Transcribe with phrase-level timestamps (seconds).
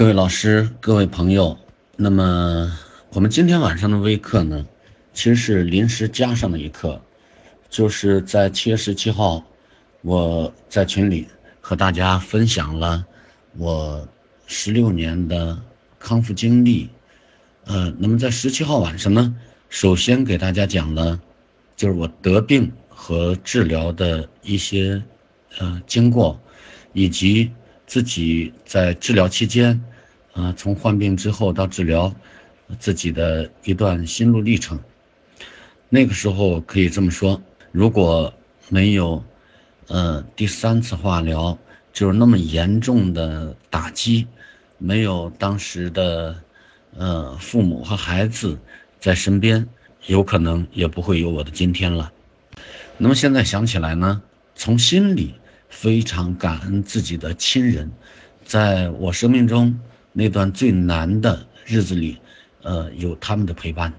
[0.00, 1.58] 各位老师，各位朋友，
[1.94, 2.74] 那么
[3.10, 4.64] 我们今天晚上的微课呢，
[5.12, 6.98] 其实是临时加上的一课，
[7.68, 9.44] 就是在七月十七号，
[10.00, 11.28] 我在群里
[11.60, 13.06] 和大家分享了
[13.58, 14.08] 我
[14.46, 15.60] 十六年的
[15.98, 16.88] 康复经历。
[17.66, 19.36] 呃，那么在十七号晚上呢，
[19.68, 21.20] 首先给大家讲了，
[21.76, 25.02] 就是我得病和治疗的一些
[25.58, 26.40] 呃经过，
[26.94, 27.52] 以及。
[27.86, 29.82] 自己在治疗期间，
[30.32, 32.14] 啊，从患病之后到治疗，
[32.78, 34.78] 自己的一段心路历程。
[35.88, 37.40] 那个时候可以这么说，
[37.72, 38.32] 如果
[38.68, 39.24] 没有，
[39.88, 41.58] 呃，第三次化疗
[41.92, 44.26] 就是那么严重的打击，
[44.78, 46.36] 没有当时的，
[46.96, 48.58] 呃，父母和孩子
[48.98, 49.68] 在身边，
[50.06, 52.12] 有可能也不会有我的今天了。
[52.98, 54.22] 那么现在想起来呢，
[54.54, 55.34] 从心里。
[55.72, 57.92] 非常感恩自己的亲人，
[58.44, 59.78] 在我生命中
[60.12, 62.18] 那段最难的日子里，
[62.62, 63.92] 呃，有他们的陪伴。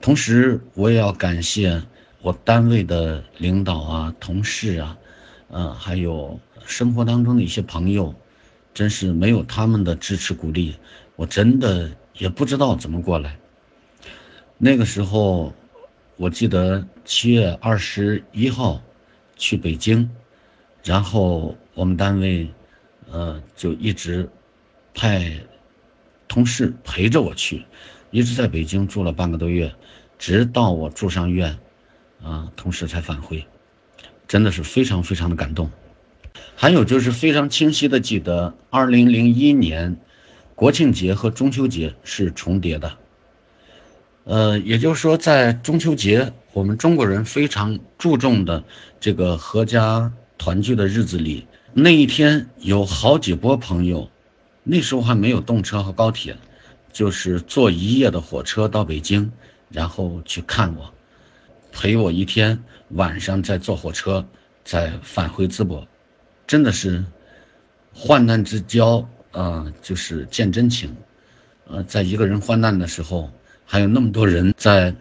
[0.00, 1.82] 同时，我也要感谢
[2.22, 4.96] 我单位的领导啊、同事啊，
[5.48, 8.14] 呃，还有生活当中的一些朋友，
[8.72, 10.76] 真是没有他们的支持鼓励，
[11.16, 13.36] 我真的也不知道怎么过来。
[14.56, 15.52] 那个时候，
[16.16, 18.80] 我记得七月二十一号
[19.36, 20.08] 去北京。
[20.84, 22.48] 然后我们单位，
[23.10, 24.26] 呃，就一直
[24.94, 25.32] 派
[26.26, 27.64] 同事陪着我去，
[28.10, 29.74] 一直在北京住了半个多月，
[30.18, 31.58] 直到我住上院，
[32.22, 33.46] 啊，同事才返回，
[34.26, 35.70] 真的是非常非常的感动。
[36.54, 39.96] 还有就是非常清晰的记得，二零零一年
[40.54, 42.96] 国庆节和中秋节是重叠的，
[44.24, 48.64] 呃，也就是说在中秋节，我们中国人非常注重的
[49.00, 50.12] 这个阖家。
[50.40, 54.08] 团聚的日子里，那一天有好几波朋友，
[54.70, 56.36] 那时候还没有动车和高铁，
[56.92, 59.32] 就是坐一夜的火车到北京，
[59.70, 60.92] 然后去看我，
[61.72, 64.28] 陪我一天，晚上再坐火车
[64.64, 65.88] 再返回淄博，
[66.46, 67.02] 真的是
[67.94, 70.94] 患难之交啊，就是见真情，
[71.66, 73.32] 呃，在一个人患难的时候，
[73.64, 74.94] 还有那么多人在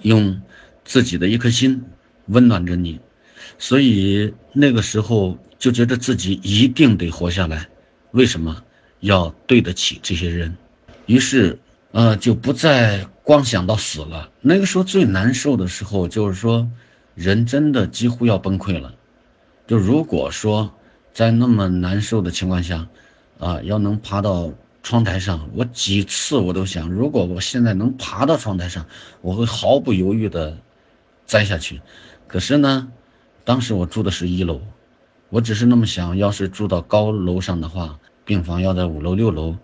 [0.00, 0.40] 用
[0.82, 1.84] 自己的一颗心
[2.28, 2.98] 温暖着你。
[3.58, 7.68] 所以那个时候就觉得自己一定得活下来，
[8.12, 8.64] 为什么？
[9.00, 10.56] 要对得起这些人？
[11.06, 11.58] 于是，
[11.92, 14.30] 呃，就不再光想到死了。
[14.40, 16.68] 那个时候最难受的时候，就是说，
[17.14, 18.94] 人真的几乎要崩溃了。
[19.66, 20.72] 就如果说
[21.12, 22.88] 在那么难受的情况下，
[23.38, 28.86] 啊，要能爬到窗台上，我几次我都想，如果我现在能爬到窗台上，
[29.20, 30.56] 我会毫不犹豫地
[31.26, 31.80] 栽下去。
[32.26, 32.88] 可是呢？
[33.44, 34.60] 当时我住的是一楼，
[35.30, 39.56] 我只是那么想，要是住到高楼上的话，病房要在五楼六楼，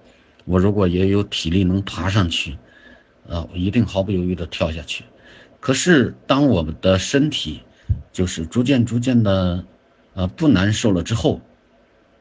[0.47, 2.56] 我如果也有体力能爬上去，
[3.28, 5.04] 啊，我一定毫不犹豫地跳下去。
[5.60, 7.60] 可是当我们的身体
[8.10, 9.66] 就是逐渐逐渐的，
[10.14, 11.42] 呃，不难受了之后，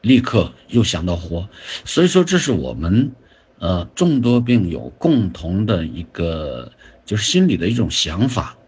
[0.02, 1.48] 立刻又想到活。
[1.86, 3.12] 所以说，这是我们，
[3.58, 6.72] 呃，众多病友共同的一个
[7.06, 8.58] 就是心里的一种想法。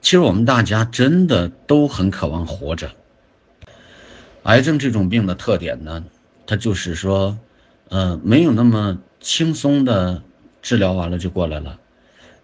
[0.00, 2.92] 其实我们大家真的都很渴望活着。
[4.44, 6.04] 癌症这种病的特点呢，
[6.50, 7.38] 他就是说，
[7.90, 10.20] 呃，没有那么轻松的
[10.60, 11.78] 治疗完了就过来了，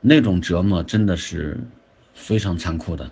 [0.01, 1.59] 那种折磨真的是
[2.15, 3.11] 非常残酷的。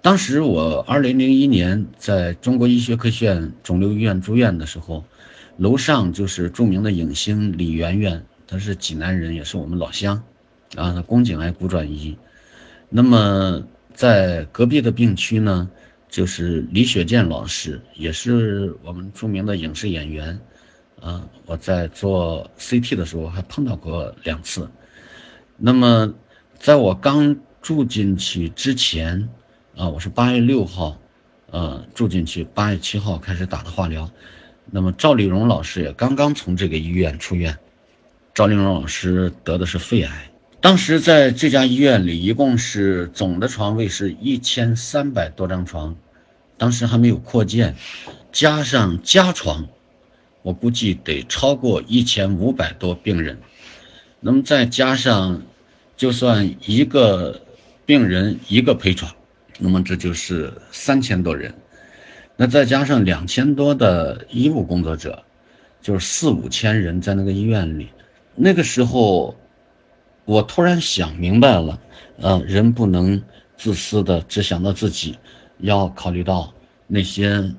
[0.00, 5.04] 当时我二零零一年在中国医学科学院肿瘤医院住院的时候，
[5.56, 10.20] 楼上就是著名的影星李媛媛，她是济南人，也是我们老乡，
[10.74, 12.18] 啊，宫颈癌骨转移。
[12.88, 13.62] 那么，
[13.94, 15.70] 在隔壁的病区呢，
[16.12, 20.38] 就是李雪健老师，也是我们著名的影视演员，
[21.00, 24.70] 啊，我在做 CT 的时候还碰到过两次。
[25.56, 26.12] 那么，
[26.58, 29.26] 在我刚住进去之前，
[29.74, 30.98] 啊，我是八月六号，
[31.50, 34.10] 呃，住进去，八月七号开始打的化疗。
[34.70, 37.56] 那么赵丽蓉老师也刚刚从这个医院出院，
[38.34, 40.31] 赵丽蓉老师得的是肺癌。
[40.62, 45.96] 当时在这家医院里，一共是总的床位是一千三百多张床，
[46.56, 47.74] 当时还没有扩建，
[48.30, 49.66] 加上加床，
[50.42, 53.40] 我估计得超过一千五百多病人。
[54.20, 55.42] 那么再加上，
[55.96, 57.42] 就算一个
[57.84, 59.12] 病人一个陪床，
[59.58, 61.52] 那么这就是三千多人。
[62.36, 65.24] 那再加上两千多的医务工作者，
[65.82, 67.88] 就是四五千人在那个医院里。
[68.36, 69.36] 那个时候。
[70.24, 71.80] 我突然想明白了，
[72.18, 73.22] 呃，人不能
[73.56, 75.18] 自私的只想到自己，
[75.58, 76.54] 要考虑到
[76.86, 77.52] 那些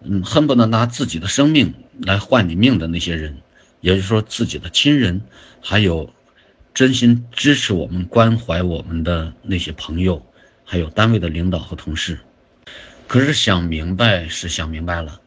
[0.00, 3.36] 嗯，恨不得拿自己的生命来换你命的那些人，
[3.80, 5.20] 也就是说自己的亲人，
[5.60, 6.10] 还有
[6.74, 10.24] 真心支持我们、关怀我们的那些朋友，
[10.64, 12.18] 还有单位的领导和同事。
[13.06, 15.20] 可是想明白是想明白了，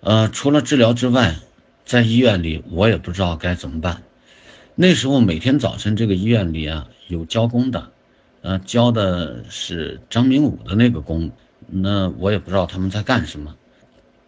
[0.00, 1.36] 呃，除了治疗之外，
[1.84, 4.02] 在医院里我也不知道该怎么办。
[4.80, 7.90] 那时候每天早晨这个医院里啊有交工的，
[8.42, 11.32] 呃，交的是张明武的那个工，
[11.66, 13.56] 那我也不知道他们在干什么。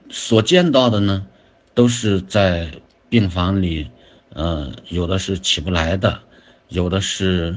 [0.09, 1.25] 所见到的呢，
[1.73, 2.69] 都是在
[3.09, 3.89] 病房里，
[4.31, 6.21] 呃，有的是起不来的，
[6.69, 7.57] 有的是。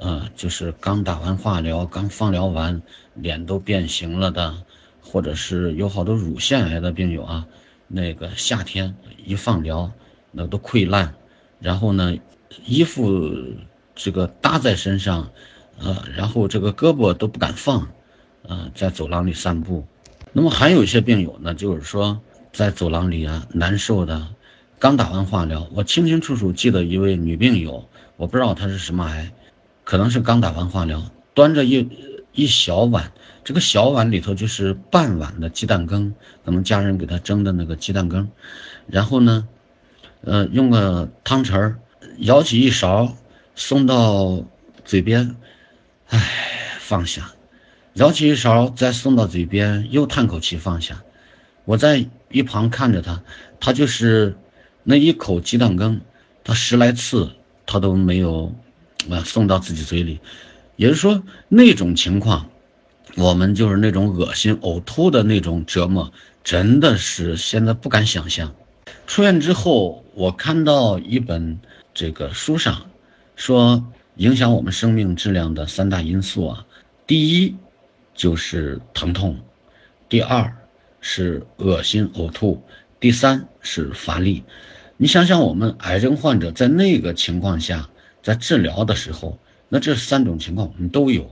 [0.00, 2.80] 呃，就是刚打完化疗，刚放疗完，
[3.14, 4.54] 脸都变形了的，
[5.00, 7.48] 或者是有好多乳腺癌的病友啊，
[7.88, 8.94] 那个夏天
[9.26, 9.90] 一放疗，
[10.30, 11.16] 那都溃烂，
[11.60, 12.16] 然后呢，
[12.64, 13.30] 衣服
[13.94, 15.30] 这个搭在身上，
[15.78, 17.88] 呃，然后这个胳膊都不敢放，
[18.42, 19.86] 呃，在走廊里散步。
[20.32, 22.20] 那么还有一些病友呢，就是说
[22.52, 24.28] 在走廊里啊难受的，
[24.78, 29.32] 刚打完化疗，我清清楚楚记得一位女病友，我不知道她是什么癌。
[29.84, 31.02] 可能是刚打完化疗，
[31.32, 31.88] 端着一
[32.32, 33.10] 一小碗，
[33.42, 36.14] 这个小碗里头就是半碗的鸡蛋羹，
[36.44, 38.28] 可能家人给她蒸的那个鸡蛋羹，
[38.86, 39.48] 然后呢，
[40.22, 41.78] 呃，用个汤匙儿
[42.18, 43.16] 舀起一勺
[43.54, 44.44] 送到
[44.84, 45.36] 嘴边，
[46.08, 46.20] 唉，
[46.80, 47.32] 放下，
[47.94, 51.02] 舀起一勺再送到嘴边，又叹口气放下。
[51.64, 53.22] 我在一旁看着他，
[53.60, 54.36] 他就是
[54.84, 56.00] 那一口鸡蛋羹，
[56.44, 57.30] 他十来次
[57.66, 58.54] 他都没有。
[59.08, 60.18] 啊，送到自己嘴里，
[60.74, 62.50] 也就是说那种情况，
[63.16, 66.12] 我们就是那种恶心呕吐的那种折磨，
[66.42, 68.52] 真的是现在不敢想象。
[69.08, 71.58] 出院之后，我看到一本
[71.94, 72.90] 这个书上
[73.36, 73.82] 说，
[74.16, 76.66] 影响我们生命质量的三大因素啊，
[77.06, 77.56] 第一
[78.14, 79.40] 就是疼痛，
[80.10, 80.54] 第二
[81.00, 82.62] 是恶心呕吐，
[83.00, 84.44] 第三是乏力。
[84.98, 87.88] 你想想，我们癌症患者在那个情况下。
[88.20, 89.38] 在治疗的时候，
[89.70, 91.30] 那这三种情况我们都有。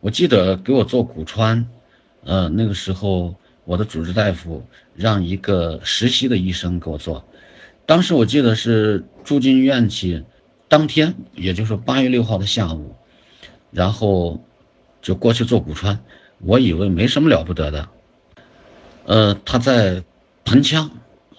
[0.00, 1.68] 我记得给我做骨穿，
[2.24, 7.24] 呃，那个时候我的主治大夫让一个实习的医生给我做。
[7.86, 10.24] 当时我记得是住进医院去，
[10.68, 12.94] 当天也就是八月六号的下午，
[13.70, 14.42] 然后
[15.00, 16.00] 就过去做骨穿。
[16.38, 17.88] 我以为没什么了不得的，
[19.04, 20.02] 呃，他在
[20.44, 20.90] 盆腔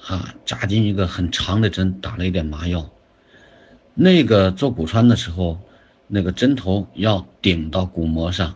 [0.06, 2.90] 啊扎进一个很长的针，打了一点麻药。
[3.94, 5.60] 那个做骨穿的时候，
[6.08, 8.56] 那个针头要顶到骨膜上，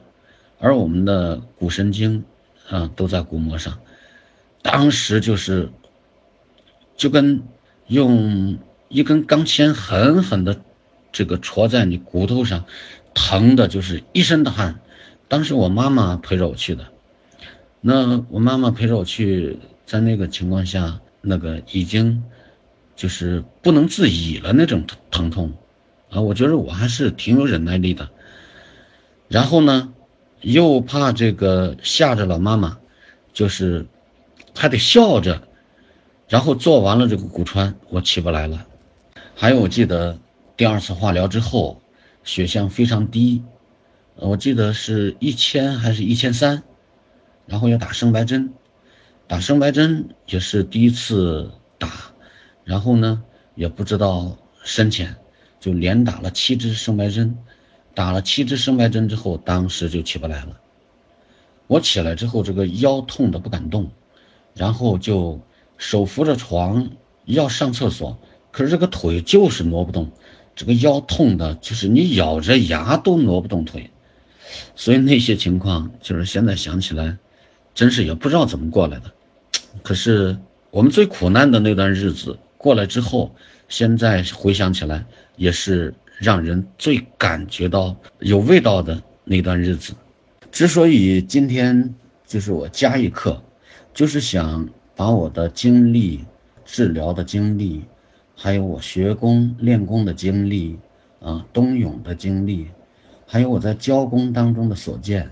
[0.60, 2.24] 而我们的骨神经
[2.70, 3.80] 啊都在骨膜上，
[4.62, 5.72] 当时就是
[6.96, 7.44] 就跟
[7.88, 8.60] 用
[8.90, 10.62] 一根钢钎狠狠的
[11.12, 12.66] 这个戳在你骨头上，
[13.14, 14.80] 疼的就是一身的汗。
[15.28, 16.88] 当时我妈妈陪着我去的，
[17.82, 22.24] 那我妈妈陪着我去，在那个情况下，那个已经。
[22.98, 25.54] 就是不能自已了那种疼痛，
[26.10, 28.10] 啊，我觉得我还是挺有忍耐力的。
[29.28, 29.94] 然后呢，
[30.42, 32.78] 又怕这个吓着了妈妈，
[33.34, 33.86] 就是
[34.56, 35.42] 还得笑着，
[36.28, 38.66] 然后做完了这个骨穿，我起不来了。
[39.36, 40.20] 还有我记得
[40.56, 41.82] 第二次化疗之后，
[42.24, 43.44] 血象非常低，
[44.16, 46.64] 我记得是一千还是一千三，
[47.46, 48.54] 然后要打生白针，
[49.28, 51.90] 打生白针也是第一次打。
[52.64, 53.24] 然后呢，
[53.56, 55.16] 也不知道深浅，
[55.60, 57.38] 就连打了七支生白针，
[57.98, 60.60] 打了七支生白针之后，当时就起不来了。
[61.66, 63.90] 我起来之后，这个腰痛的不敢动，
[64.54, 65.42] 然后就
[65.80, 66.92] 手扶着床
[67.26, 68.20] 要上厕所，
[68.52, 70.12] 可是这个腿就是挪不动，
[70.56, 73.90] 这个腰痛的，就是你咬着牙都挪不动腿。
[74.76, 77.18] 所以那些情况，就是现在想起来，
[77.74, 79.12] 真是也不知道怎么过来的。
[79.82, 80.38] 可是
[80.70, 82.38] 我们最苦难的那段日子。
[82.60, 83.34] 过来之后，
[83.70, 89.94] 现在回想起来，也是让人最感觉到有味道的那段日子。
[90.52, 91.94] 之所以今天
[92.26, 93.42] 就是我加一课，
[93.94, 96.26] 就是想把我的经历、
[96.66, 97.84] 治疗的经历，
[98.36, 100.78] 还有我学功练功的经历，
[101.20, 102.68] 啊，冬泳的经历，
[103.26, 105.30] 还有我在教功当中的所见，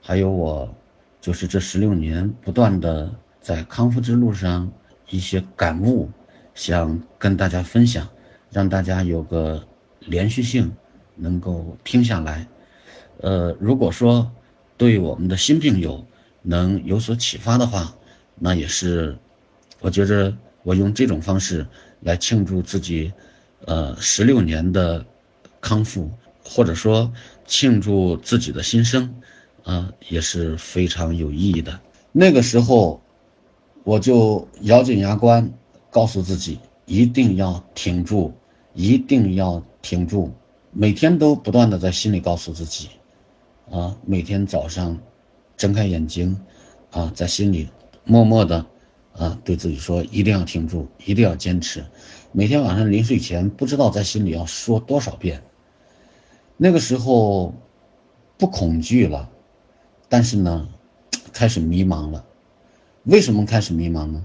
[0.00, 0.72] 还有我
[1.20, 4.70] 就是这十六年不断的在康复之路上
[5.08, 6.08] 一些感悟。
[6.52, 8.06] 想跟大家分享，
[8.50, 9.64] 让大家有个
[10.10, 10.72] 连续性，
[11.14, 12.48] 能够听下来。
[13.20, 14.32] 呃，如果说
[14.76, 16.04] 对我们的新病友
[16.42, 17.94] 能有所启发的话，
[18.34, 19.16] 那也是，
[19.80, 21.66] 我觉着我用这种方式
[22.00, 23.12] 来庆祝自己，
[23.64, 25.06] 呃，十六年的
[25.60, 26.10] 康复，
[26.44, 27.12] 或者说
[27.46, 29.14] 庆祝自己的新生，
[29.62, 31.78] 啊，也是非常有意义的。
[32.10, 33.00] 那个时候，
[33.84, 35.52] 我就咬紧牙关，
[35.90, 38.34] 告诉自己一定要挺住，
[38.74, 40.32] 一定要挺住。
[40.72, 42.90] 每天都不断的在心里告诉自己，
[43.70, 44.98] 啊，每天早上
[45.56, 46.40] 睁开眼睛，
[46.92, 47.68] 啊，在心里
[48.04, 48.64] 默默的，
[49.16, 51.84] 啊，对自己说一定要挺住，一定要坚持。
[52.30, 55.42] 每天晚上临睡前，不知道在心里要说多少遍。
[56.56, 57.52] 那个时候
[58.38, 59.28] 不恐惧了，
[60.08, 60.68] 但是呢，
[61.32, 62.24] 开始迷茫了。
[63.02, 64.24] 为什么开始迷茫呢？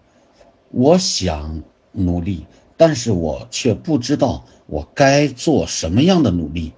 [0.70, 2.46] 我想努力。
[2.78, 6.74] 但是我却不知道我该做什么样的努力。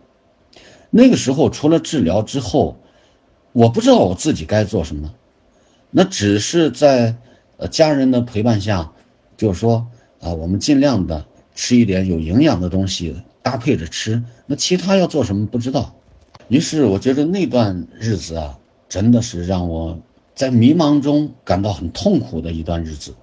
[0.90, 2.78] 那个时候，除了治疗之后，
[3.52, 5.14] 我不知道我自己该做什么。
[5.90, 7.16] 那只是在
[7.58, 8.92] 呃家人的陪伴下，
[9.36, 9.88] 就是说
[10.22, 11.26] 啊，我们尽量的
[11.56, 14.24] 吃一点有营养的东西，搭配着吃。
[14.46, 15.96] 那其他要做什么不知道。
[16.48, 20.00] 于是我觉得那段日子啊，真的是让我
[20.36, 23.16] 在迷茫中感到很痛苦的一段日子，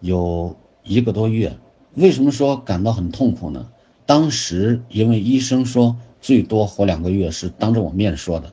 [0.00, 1.56] 有一个多月。
[1.94, 3.68] 为什么说感到很痛苦呢？
[4.06, 8.52] 当时因为医生说最多活两个月，是当着我面说的。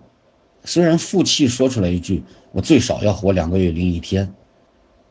[0.65, 4.34] 虽然负气说出来一句“我最少要活两个月零一天”，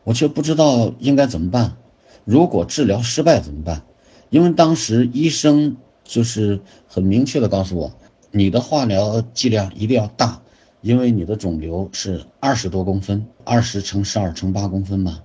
[0.05, 1.77] 我却不知道应该怎么办。
[2.25, 3.83] 如果治疗失败怎么办？
[4.31, 7.95] 因为当时医生就是很明确的告诉我，
[8.31, 10.43] 你的化疗剂量一定要大，
[10.83, 15.21] 因为你的肿瘤是二十多公分，二十乘十二乘八公分嘛。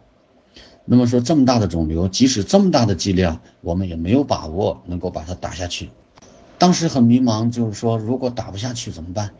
[0.86, 5.90] 那么说，这么大的肿瘤，即使这么大的剂量，我们也没有把握能够把它打下去。
[6.58, 9.32] 当时很迷茫，就是说，如果打不下去怎么办？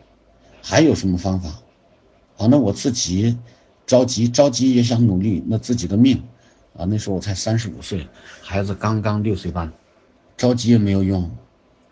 [0.62, 1.50] 还有什么方法？
[2.38, 3.36] 啊，那我自己
[3.86, 6.22] 着急，着急也想努力，那自己的命
[6.76, 8.08] 啊，那时候我才三十五岁，
[8.40, 9.72] 孩子刚刚六岁半，
[10.36, 11.30] 着急也没有用，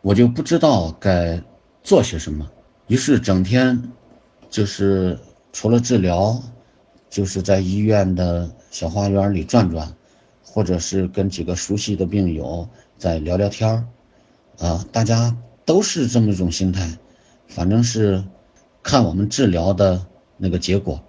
[0.01, 1.43] 我就不知道该
[1.83, 2.51] 做些什么，
[2.87, 3.91] 于是整天
[4.49, 5.19] 就是
[5.53, 6.43] 除了治疗。
[7.11, 9.95] 就是在医院的小花园里转转，
[10.43, 13.87] 或者是跟几个熟悉的病友再聊聊天儿，
[14.67, 15.37] 啊，大家
[15.67, 16.97] 都是这么一种心态，
[17.49, 18.25] 反正是
[18.83, 20.07] 看我们治疗的
[20.39, 21.05] 那个结果，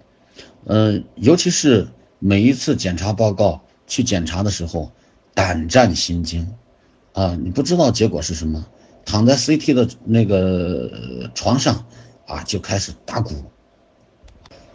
[0.66, 4.92] 呃，尤其是每一次检查报告去检查的时候，
[5.32, 6.54] 胆战心惊，
[7.14, 8.66] 啊，你不知道结果是什么，
[9.06, 11.86] 躺在 CT 的那个床上
[12.26, 13.32] 啊，就开始打鼓，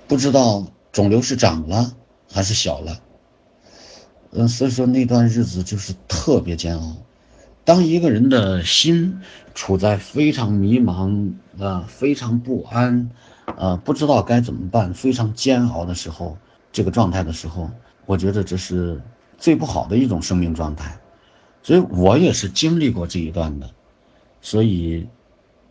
[0.08, 0.66] 不知道。
[0.92, 1.96] 肿瘤是长了
[2.32, 3.00] 还是小了？
[4.32, 6.96] 嗯，所以说那段日子就是特别煎熬。
[7.66, 9.22] 当一个人的心
[9.54, 13.10] 处在非常迷茫啊、非常不安
[13.58, 16.38] 啊、不知道该怎么办、非常煎熬的时候，
[16.72, 17.70] 这个状态的时候，
[18.06, 19.02] 我觉得这是
[19.38, 21.00] 最不好的一种生命状态。
[21.64, 23.70] 所以我也是经历过这一段的，
[24.42, 25.08] 所以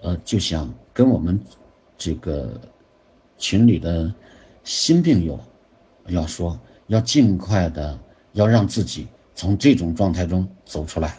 [0.02, 1.40] 呃，就想跟我们
[1.96, 2.60] 这个
[3.38, 4.12] 群里的。
[4.64, 5.40] 新病友
[6.14, 7.98] 要说，要尽快的
[8.32, 11.16] 要让自己从这种状态中走出来。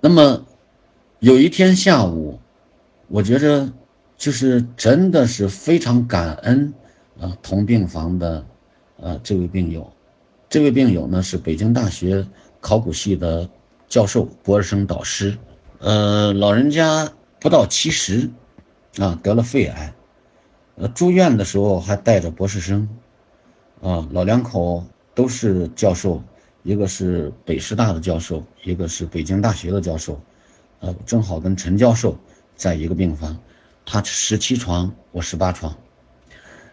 [0.00, 0.44] 那么
[1.18, 2.40] 有一天下午，
[3.08, 3.70] 我觉着
[4.16, 6.72] 就是真的是非常感恩
[7.20, 8.44] 啊，同病房的
[8.96, 9.92] 呃这位病友，
[10.48, 12.26] 这位病友呢是北京大学
[12.60, 13.48] 考古系的
[13.88, 15.36] 教授、博士生导师，
[15.80, 18.30] 呃，老人家不到七十，
[18.98, 19.92] 啊，得了肺癌。
[20.76, 22.88] 呃，住院的时候还带着博士生，
[23.80, 24.84] 啊，老两口
[25.14, 26.22] 都是教授，
[26.62, 30.20] 一个是北师大的教授，一个是北京大学的教授，
[30.80, 32.18] 呃，正好跟陈教授
[32.56, 33.38] 在一个病房，
[33.86, 35.74] 他十七床，我十八床，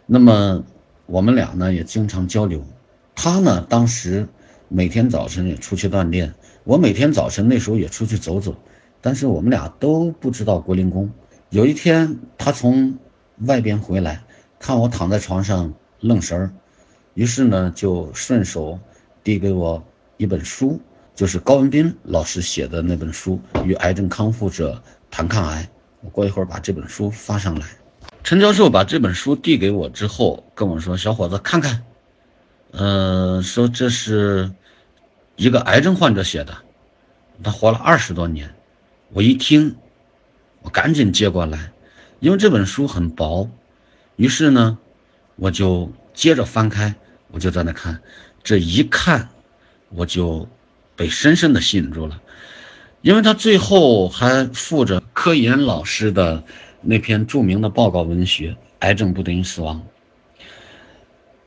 [0.06, 0.64] 那么
[1.06, 2.64] 我们俩呢也经常交流，
[3.16, 4.28] 他呢当时
[4.68, 6.34] 每天早晨也出去锻炼，
[6.64, 8.56] 我每天早晨那时候也出去走走，
[9.02, 11.10] 但是我们俩都不知道国林功，
[11.50, 12.98] 有一天他从。
[13.42, 14.24] 外边回来，
[14.58, 16.52] 看我躺在床上愣神儿，
[17.18, 18.80] 于是呢就顺手
[19.24, 19.84] 递给我
[20.18, 20.80] 一本书，
[21.16, 25.64] 就是高文斌老师写的那本书《与癌症康复者谈抗癌》。
[26.02, 27.66] 我过一会儿把这本书发上来。
[28.24, 31.84] 陈教授把这本书递给我之后，跟我说：“小伙子，看看，
[32.70, 34.52] 呃，说这是
[35.38, 36.56] 一个癌症患者写的，
[37.44, 38.54] 他活了二十多年。”
[39.12, 39.76] 我一听，
[40.62, 41.72] 我赶紧接过来。
[42.20, 43.50] 因为这本书很薄，
[44.18, 44.78] 于是呢，
[45.36, 46.94] 我就接着翻开，
[47.32, 48.00] 我就在那看，
[48.44, 49.30] 这一看，
[49.90, 50.48] 我就
[50.96, 52.22] 被深深的吸引住了，
[53.02, 56.44] 因为他最后还附着柯岩老师的
[56.82, 59.84] 那篇著名的报告文学《癌症不等于死亡》。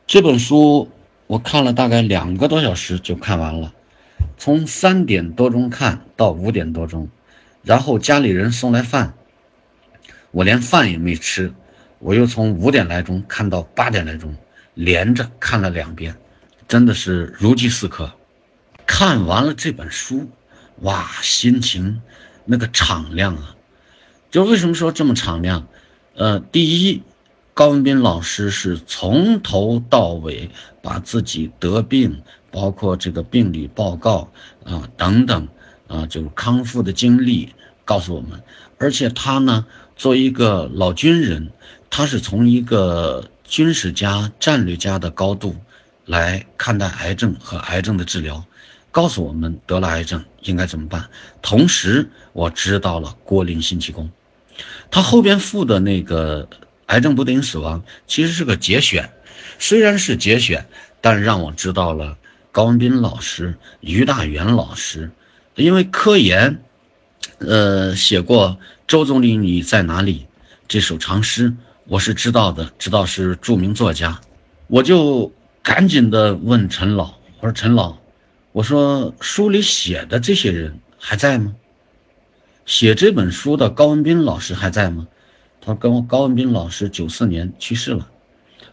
[0.06, 0.90] 这本书
[1.26, 3.72] 我看了大概两个多小时就看完了，
[4.36, 7.08] 从三点多钟看到五点多钟，
[7.62, 9.14] 然后家里人送来饭。
[10.32, 11.52] 我连饭也没吃，
[11.98, 14.36] 我又从五点来钟看到八点来钟，
[14.74, 16.16] 连着看了两遍，
[16.68, 18.12] 真的是如饥似渴。
[18.86, 20.28] 看完了这本书，
[20.80, 22.00] 哇，心情
[22.44, 23.54] 那个敞亮啊！
[24.30, 25.66] 就为什么说这么敞亮？
[26.14, 27.02] 呃，第一，
[27.54, 30.50] 高文斌老师是从头到尾
[30.82, 34.32] 把自己得病，包括这个病理报告
[34.64, 35.48] 啊等等
[35.86, 38.42] 啊，就是康复的经历告诉我们，
[38.78, 41.50] 而且他呢，作为一个老军人，
[41.90, 45.56] 他是从一个军事家、战略家的高度
[46.06, 48.44] 来看待癌症和癌症的治疗。
[48.92, 51.08] 告诉我们得了癌症应该怎么办，
[51.42, 54.08] 同时我知道了郭林辛弃功，
[54.88, 56.48] 他后边附的那个
[56.86, 59.10] 癌症不等于死亡其实是个节选，
[59.58, 60.66] 虽然是节选，
[61.00, 62.16] 但让我知道了
[62.52, 65.10] 高文斌老师、于大元老师，
[65.56, 66.62] 因为科研，
[67.38, 70.26] 呃写过《周总理你在哪里》
[70.66, 71.54] 这首长诗，
[71.90, 74.20] 我是知道的，知道是著名作家，
[74.68, 77.96] 我就赶紧的问陈老，我说陈老。
[78.52, 81.52] 我说书里写的这些人还在吗？
[82.64, 85.08] 写这本书的高文斌老师还在吗？
[85.60, 88.08] 他说跟高文斌老师九四年去世了。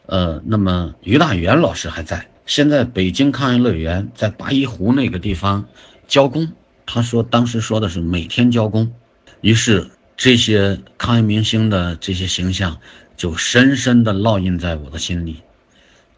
[0.06, 5.66] 呃，那么于大元老师还在，现在北京抗疫乐园在八一湖那个地方
[6.08, 6.54] 交工。
[6.86, 8.94] 他说当时说的是每天交工，
[9.42, 12.78] 于是这些抗疫明星的这些形象
[13.18, 15.42] 就深深的烙印在我的心里。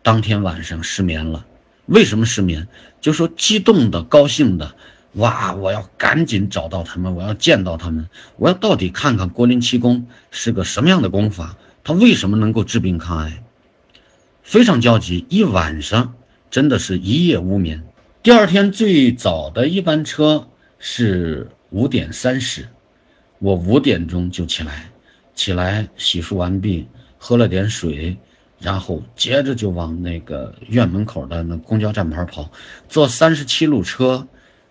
[0.04, 1.46] 当天晚上失眠了。
[1.88, 2.68] 为什么失眠？
[3.02, 4.76] 就说激动的、高兴的，
[5.14, 5.56] 哇！
[5.56, 13.44] 我要赶紧找到他们，我要见到他们，我要到底看看郭林七功是个什么样的功法，他为什么能够治病抗癌？
[14.44, 16.14] 非常焦急，一晚上
[16.52, 17.84] 真的是一夜无眠。
[18.22, 22.68] 第二天最早的一班车是五点三十，
[23.40, 24.89] 我五点钟就起来，
[25.40, 26.86] 起来洗漱完毕，
[27.18, 28.18] 喝了点水。
[28.60, 32.52] 然后接着就往那个院门口的那公交站牌跑，
[32.90, 34.28] 坐三十七路车，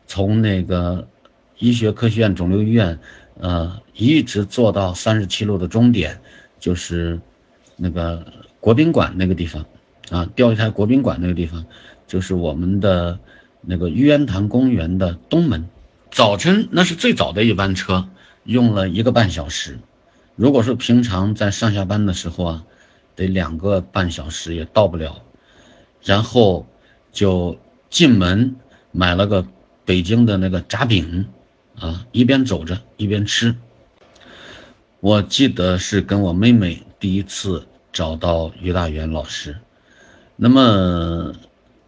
[0.07, 1.09] 从那个
[1.57, 2.99] 医学科学院肿瘤医院，
[3.41, 6.21] 呃，一直坐到三十七路的终点，
[6.61, 7.19] 就是
[7.77, 8.23] 那个
[8.61, 9.65] 国宾馆那个地方，
[10.11, 11.65] 啊，钓鱼台国宾馆那个地方，
[12.07, 13.19] 就是我们的
[13.63, 15.67] 那个玉渊潭公园的东门。
[16.11, 18.07] 早晨那是最早的一班车，
[18.45, 19.79] 用了一个半小时。
[20.39, 22.65] 如果说平常在上下班的时候啊。
[23.19, 25.25] 得两个半小时也到不了，
[26.05, 26.69] 然后
[27.11, 27.59] 就
[27.91, 28.55] 进门
[28.93, 29.45] 买了个
[29.85, 31.27] 北京的那个炸饼，
[31.81, 33.57] 啊，一边走着一边吃。
[35.01, 39.57] 我记得是跟我妹妹第一次找到于大元老师，
[40.37, 41.35] 那么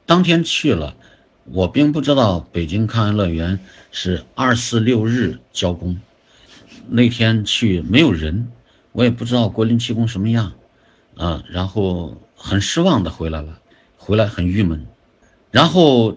[0.07, 0.97] 当天去了，
[1.45, 3.61] 我并不知道北京抗疫乐园
[3.93, 6.01] 是二四六日交工，
[6.91, 8.51] 那天去没有人，
[8.93, 10.53] 我也不知道国林气功什么样。
[11.17, 13.61] 啊，然后很失望的回来了，
[13.99, 14.87] 回来很郁闷，
[15.51, 16.17] 然后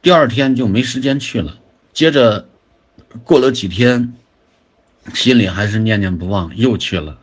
[0.00, 1.58] 第二天就没时间去了。
[1.92, 2.48] 接着
[3.24, 4.14] 过了几天，
[5.12, 7.18] 心里还是念念不忘，又去了，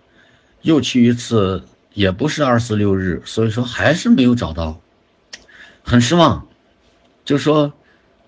[0.62, 1.64] 又去一次，
[1.96, 4.80] 也不是二四六日，所以说还是没有找到，
[5.82, 6.48] 很失望。
[7.26, 7.74] 就说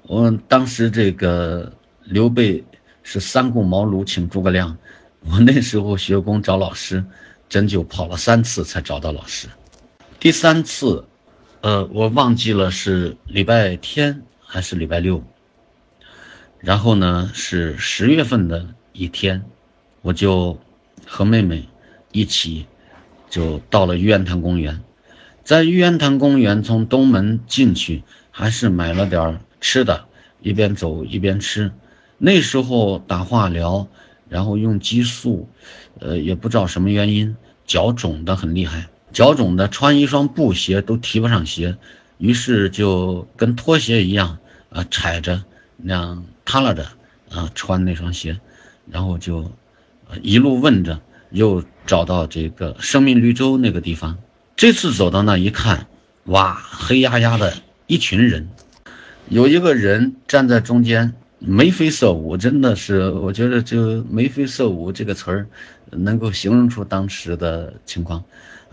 [0.03, 1.71] 我当时这个
[2.03, 2.63] 刘备
[3.03, 4.77] 是三顾茅庐请诸葛亮，
[5.21, 7.03] 我那时候学工找老师。
[7.49, 9.49] 针灸跑了三次才找到老师，
[10.21, 11.03] 第三次，
[11.59, 15.21] 呃，我忘记了是礼拜天还是礼拜六。
[16.59, 19.43] 然后呢，是十月份的一天，
[20.01, 20.57] 我就
[21.05, 21.67] 和妹妹
[22.13, 22.67] 一起
[23.29, 24.79] 就到了玉渊潭公园，
[25.43, 30.05] 在玉渊潭公园从东门进去，还是买了点吃的，
[30.39, 31.69] 一边走一边吃。
[32.21, 33.87] 那时候打化疗。
[34.29, 35.49] 然后用激素，
[35.99, 37.35] 呃，也不知道什么原因，
[37.67, 41.75] 脚肿的很厉害，脚肿的穿一双布鞋都提不上鞋，
[42.17, 44.37] 于是就跟拖鞋一样，
[44.69, 45.43] 啊，踩着
[45.75, 46.87] 那样踏拉着
[47.29, 48.39] 啊穿那双鞋，
[48.89, 49.51] 然后就
[50.21, 54.17] 一路问着，又找到这个生命绿洲那个地方。
[54.55, 55.87] 这次走到那一看，
[56.23, 57.53] 哇，黑压压的
[57.85, 58.47] 一群人，
[59.27, 61.15] 有一个人站在中间。
[61.43, 65.47] 眉飞色舞，真的是，我觉得就眉飞色舞这个词儿，
[65.89, 68.23] 能够形容出当时的情况，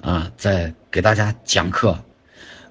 [0.03, 1.99] 啊，在给大家讲课，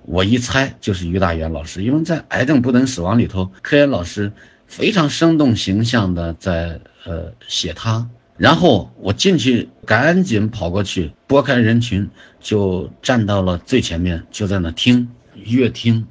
[0.04, 4.32] 我一猜就是于大元老师，因为在《癌症不等死亡》里头，科研老师
[4.68, 8.08] 非常生动形象的在呃写他，
[8.38, 12.08] 然后我进去赶紧跑过去，拨开人群，
[12.40, 16.06] 就站到了最前面，就在那听，越听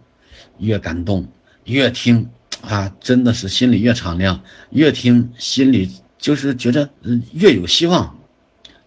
[0.58, 1.28] 越感动，
[1.62, 2.28] 越听。
[2.62, 6.90] 啊，真的是心里越敞亮，越听心里就是觉得
[7.32, 8.18] 越有希望，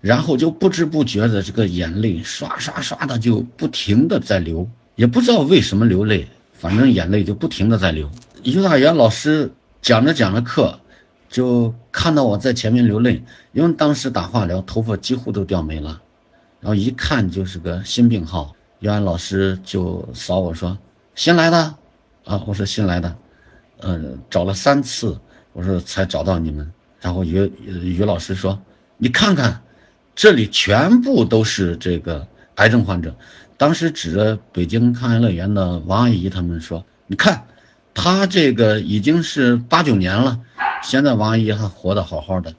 [0.01, 8.09] 然后就不知不觉的这个眼泪刷刷刷的就不停的在流，也不知道为什么流泪，反正眼泪就不停的在流。
[8.43, 9.51] 于大元老师
[9.81, 10.79] 讲着讲着课，
[11.29, 16.01] 就看到我在前面流泪，因为当时打化疗，头发几乎都掉没了，
[16.59, 18.55] 然后一看就是个新病号。
[18.79, 20.77] 于安老师就扫我说
[21.15, 21.75] ：“新来的？”
[22.23, 23.15] 啊，我说新来的。
[23.81, 25.17] 嗯，找了三次，
[25.53, 26.69] 我说才找到你们。
[26.99, 28.61] 然后于于老师说
[28.97, 29.61] ：“你看看，
[30.13, 33.15] 这里全部都是这个癌症患者。”
[33.55, 37.45] 当时指着北京康爱乐园的王阿姨他们说：“你看，
[37.93, 40.37] 他这个已经是八九年了，
[40.83, 42.53] 现在王阿姨还活得好好的。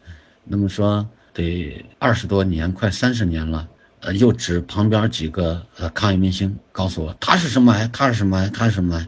[0.45, 3.69] 那么说得二十多年，快三十年了。
[4.01, 9.07] 呃，又指旁边几个呃抗疫明星，告诉我他是什么癌，他是什么癌，他是什么癌。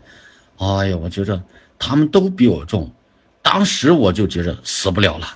[0.59, 1.43] 哎呀，我觉着。”
[1.85, 2.93] 他们都比我重，
[3.43, 5.27] 当时我就觉着死不了了。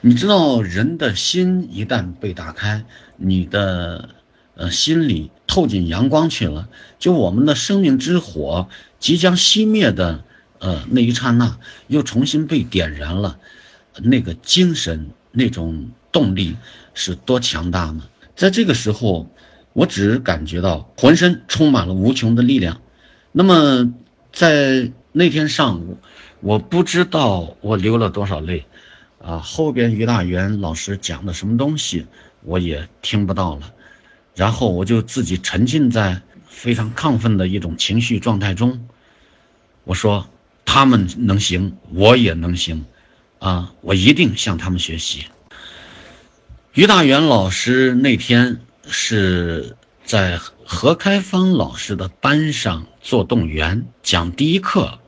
[0.00, 2.84] 你知道，人的心一旦被打开，
[3.16, 4.08] 你的
[4.56, 6.68] 呃心里透进阳光去了，
[6.98, 8.68] 就我们的生命之火
[8.98, 10.24] 即将熄灭的
[10.58, 13.38] 呃那一刹那，又重新被点燃了，
[14.02, 16.56] 那个精神那种动力
[16.94, 18.02] 是多强大呢？
[18.34, 19.30] 在这个时候，
[19.72, 22.80] 我只感觉到浑身充满了无穷的力量。
[23.30, 23.94] 那么
[24.32, 24.90] 在。
[25.18, 25.98] 那天上午，
[26.40, 28.66] 我不知道我流了多少泪，
[29.18, 32.06] 啊，后边于大元老师讲的什么东西
[32.42, 33.72] 我也听不到了，
[34.34, 38.86] 然后我就自己沉浸在非常亢奋的一种情绪状态中。
[39.84, 40.28] 我说
[40.66, 42.84] 他们能行，我也能行，
[43.38, 45.24] 啊，我一定向他们学习。
[46.74, 54.98] 于大元老师那天是在何开芳老师的班上做动员讲第一课。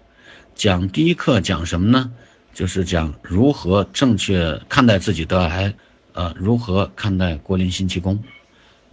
[0.58, 2.10] 讲第一课讲什么呢？
[2.52, 5.72] 就是讲如何正确看待自己得癌，
[6.14, 8.20] 呃，如何看待郭林新气功。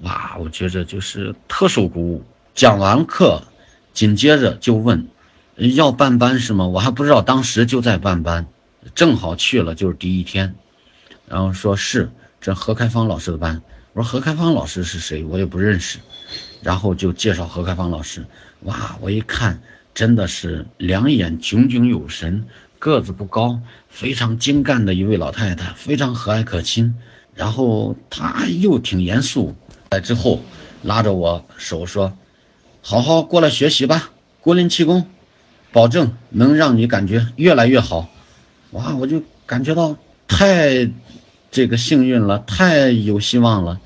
[0.01, 2.23] 哇，我觉着就是特受鼓舞。
[2.54, 3.41] 讲完课，
[3.95, 5.08] 紧接着就问，
[5.56, 6.67] 要办班是吗？
[6.67, 8.45] 我还不知道，当时就在办班，
[8.93, 10.54] 正好去了，就是第一天。
[11.28, 13.60] 然后说是这何开芳老师的班。
[13.93, 15.23] 我说何开芳老师是谁？
[15.23, 15.97] 我也不认识。
[16.62, 18.23] 然后就介绍何开芳老师。
[18.62, 19.60] 哇，我一看。
[19.95, 22.45] 真的是两眼炯炯有神，
[22.79, 26.93] 个子不高，非常精干的一位老太太，非常和蔼可亲。
[27.34, 29.55] 然后她又挺严肃，
[29.89, 30.41] 来之后
[30.84, 32.17] 拉着我手说
[32.84, 35.08] ：“好好过来学习吧，国林气功，
[35.71, 38.10] 保证能让你感觉越来越好。”
[38.71, 40.91] 哇，我就感觉到太
[41.51, 43.79] 这个幸运了，太有希望了。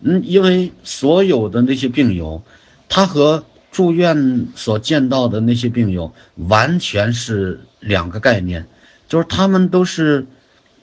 [0.00, 2.42] 嗯，因为所有的那些病友，
[2.88, 3.44] 他和。
[3.70, 8.66] 住院所见到的那些病友完全是两个概念，
[9.08, 10.26] 就是他们都是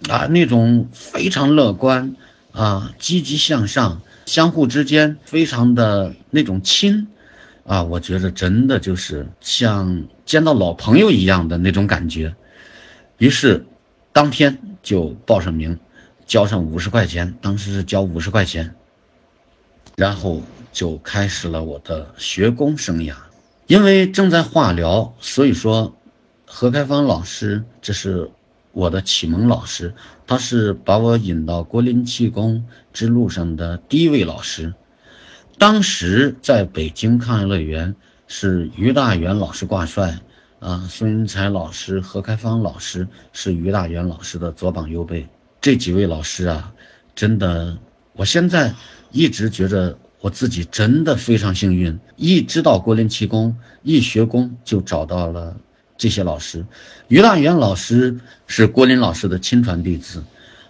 [0.07, 2.15] 啊那种非常乐观
[2.53, 7.07] 啊积极向上，相互之间非常的那种亲
[7.65, 12.33] 啊，我觉得真的就是像见到老朋友一样的那种感觉。
[13.17, 13.65] 于是
[14.13, 15.77] 当天就报上名，
[16.25, 18.73] 交上五十块钱，当时是交五十块钱，
[19.97, 20.41] 然后。
[20.77, 23.15] 就开始了我的学功生涯，
[23.65, 25.95] 因为正在化疗，所以说
[26.45, 28.29] 何开芳老师这是
[28.73, 29.95] 我的启蒙老师，
[30.27, 32.63] 他是把我引到国林气功
[32.93, 34.71] 之路上的第一位老师。
[35.57, 37.95] 当时在北京抗疫乐园
[38.27, 40.19] 是于大元老师挂帅，
[40.59, 45.25] 啊，孙云才老师、何开芳老师是于大元老师的左膀右臂。
[45.59, 46.71] 这几位老师啊，
[47.15, 47.75] 真的，
[48.13, 48.75] 我现在
[49.09, 49.97] 一直觉着。
[50.19, 55.55] 我自己真的非常幸运，一知道国林气功，一学功就找到了
[55.95, 56.65] 这些老师。
[57.07, 60.23] 于大元老师是郭林老师的亲传弟子，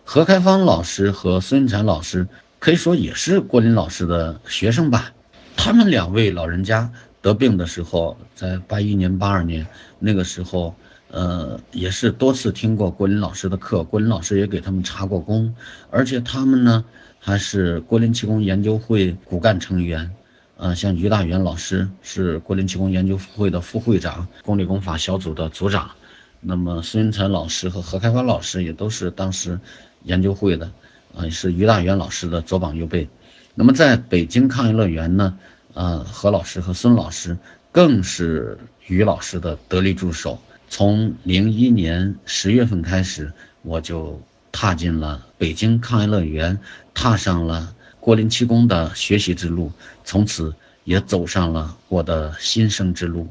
[0.03, 2.27] 何开芳老师和孙云禅老师
[2.60, 5.13] 可以说也是郭林老师的学生吧。
[5.55, 9.65] 他们两位老人家得病的时候，在八一年、八二年
[9.97, 10.75] 那个时候，
[11.10, 15.55] 呃，也是多次听过郭林老师的课，郭林老师也给他们查过功，
[15.89, 16.83] 而且他们呢。
[17.27, 20.09] 他是国林气功研究会骨干成员，
[20.55, 25.91] 呃，像于大元老师是国林气功研究会的副会长，功理功法小组的组长。
[26.39, 29.59] 那么孙云才老师和何开发老师也都是当时
[30.03, 30.71] 研究会的，
[31.15, 33.09] 呃，是于大元老师的左膀右臂。
[33.55, 35.37] 那么在北京抗疫乐园呢，
[35.73, 37.37] 呃，何老师和孙老师
[37.73, 40.39] 更是于老师的得力助手。
[40.69, 44.21] 从零一年十月份开始，我就。
[44.59, 46.57] 踏进了北京抗癌乐园，
[46.95, 49.71] 踏上了郭林气功的学习之路，
[50.03, 53.27] 从此也走上了我的新生之路。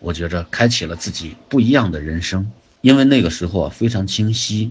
[0.00, 4.70] 我觉着开启了自己不一样的人生，因为那个时候啊非常清晰。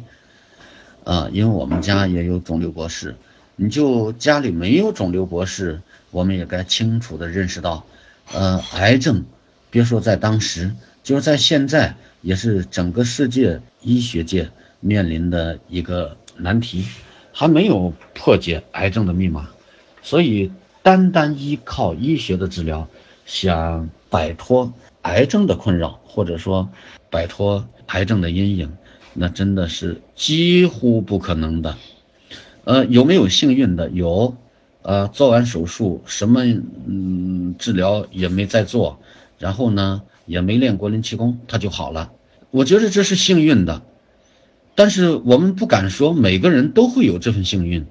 [1.05, 3.15] 啊，因为我们家也有肿瘤博士，
[3.55, 7.83] 你就家里没有肿瘤博士，我们也该清楚的认识到，
[8.31, 9.25] 呃，癌症，
[9.71, 10.71] 别说在当时，
[11.01, 16.85] 就是在现在，也是整个世界医学界面临的一个难题，
[17.31, 19.49] 还没有破解癌症的密码，
[20.01, 22.87] 所以单单依靠医学的治疗，
[23.25, 26.69] 想摆脱癌症的困扰，或者说
[27.09, 28.71] 摆脱癌症的阴影，
[29.13, 31.77] 那真的是几乎不可能的。
[32.63, 33.89] 呃，有没有幸运的？
[33.89, 34.35] 有。
[34.81, 39.01] 呃，做完手术，什么嗯治疗也没再做，
[39.37, 42.13] 然后呢也没练国林气功，他就好了。
[42.49, 43.81] 我觉得这是幸运的，
[44.79, 47.85] 但是我们不敢说每个人都会有这份幸运。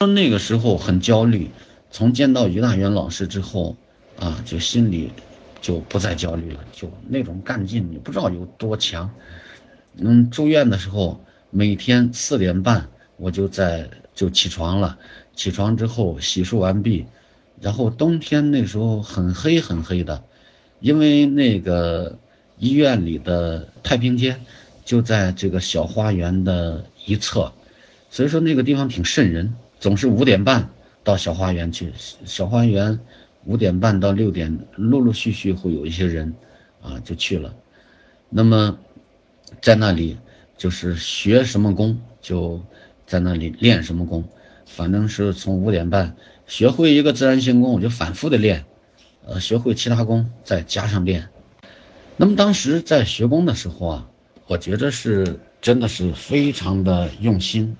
[0.00, 1.48] 说那个时候很焦虑，
[1.92, 3.76] 从见到于大元老师之后，
[4.18, 5.12] 啊，就心里
[5.60, 9.08] 就不再焦虑了，就那种干劲，你不知道有多强。
[9.96, 14.98] 嗯，住院的时候，每天四点半我就在就起床了。
[15.36, 17.06] 起床之后洗漱完毕，
[17.60, 20.24] 然后冬天那时候很黑很黑的，
[20.80, 22.18] 因为那个
[22.58, 24.40] 医院里的太平间
[24.84, 27.52] 就在这个小花园的一侧，
[28.10, 30.68] 所以说那个地方挺瘆人，总是五点半
[31.02, 31.92] 到小花园去。
[32.24, 33.00] 小花园
[33.44, 36.34] 五点半到六点，陆陆续续会有一些人
[36.82, 37.54] 啊就去了。
[38.28, 38.78] 那么
[39.62, 40.18] 在那里
[40.56, 42.62] 就是学什么功，就
[43.06, 44.24] 在那里练什么功。
[44.66, 46.16] 反正是从五点半
[46.46, 48.64] 学会一个自然性功，我就反复的练，
[49.26, 51.28] 呃，学会其他功再加上练。
[52.16, 54.08] 那么当时在学功的时候啊，
[54.46, 57.76] 我觉得是真的是非常的用心，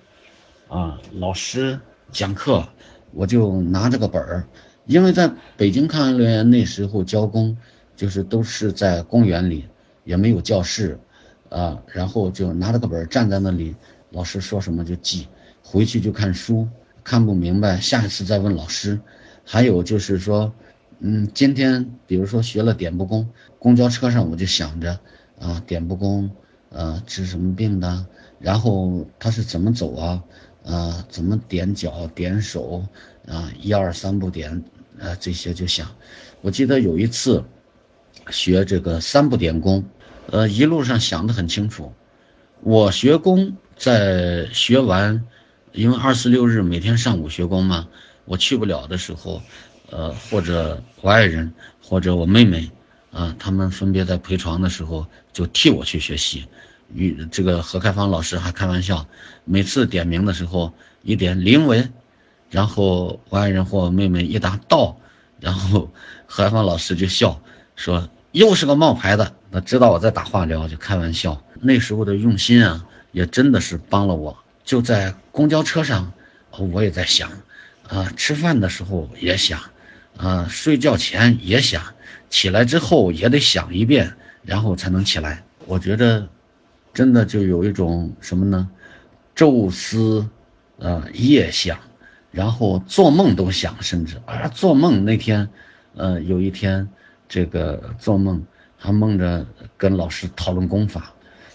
[0.68, 1.78] 啊，老师
[2.10, 2.66] 讲课
[3.12, 4.48] 我就拿着个本儿，
[4.86, 7.56] 因为在北京抗疫园那时候教工，
[7.94, 9.66] 就是都是在公园里，
[10.04, 10.98] 也没有教室，
[11.50, 13.76] 啊，然后就拿着个本儿站在那里，
[14.10, 15.28] 老师说什么就记，
[15.62, 16.66] 回去就看书。
[17.02, 18.98] 看不明白，下一次再问老师。
[19.44, 20.50] 还有就是说，
[21.00, 24.98] 嗯，今天比如说学了点步功，公交车上我就想着，
[25.38, 26.30] 啊，点步功，
[26.74, 28.06] 呃，治什么病的？
[28.38, 30.22] 然后他是怎么走啊？
[30.64, 32.84] 呃，怎么点脚、点手？
[33.26, 34.64] 啊，一二三步点，
[34.98, 35.88] 呃，这些就想。
[36.42, 37.44] 我记得有一次
[38.28, 39.84] 学这个三步点功，
[40.30, 41.92] 呃，一路上想得很清楚。
[42.60, 45.24] 我学功在学完。
[45.72, 47.88] 因为二十六日每天上午学功嘛，
[48.26, 49.42] 我去不了的时候，
[49.90, 52.70] 呃，或者我爱人或者我妹妹，
[53.14, 56.46] 啊，他们分别在陪床的时候就替我去学习。
[56.92, 59.06] 与这个何开芳老师还开玩笑，
[59.44, 61.92] 每次点名的时候一点林文，
[62.50, 64.96] 然后我爱人或我妹妹一答到，
[65.40, 65.90] 然后
[66.26, 67.40] 何开芳老师就笑
[67.76, 71.40] 说又是个冒牌的，他知道我在打化疗就开玩笑。
[71.60, 74.36] 那时候的用心啊，也真的是帮了我。
[74.64, 76.12] 就在公交车上，
[76.50, 77.30] 我也在想，
[77.88, 79.60] 啊，吃饭的时候也想，
[80.16, 81.82] 啊，睡觉前也想，
[82.34, 85.44] 起来之后也得想一遍，然后才能起来。
[85.66, 86.28] 我觉得，
[86.92, 88.68] 真的就有一种什么呢？
[89.36, 90.28] 昼思，
[90.78, 91.78] 呃，夜想，
[92.32, 95.48] 然后做梦都想，甚至啊，做梦那天，
[95.94, 96.88] 呃，有一天，
[97.28, 98.44] 这个做梦
[98.76, 101.14] 还梦着跟老师讨论功法，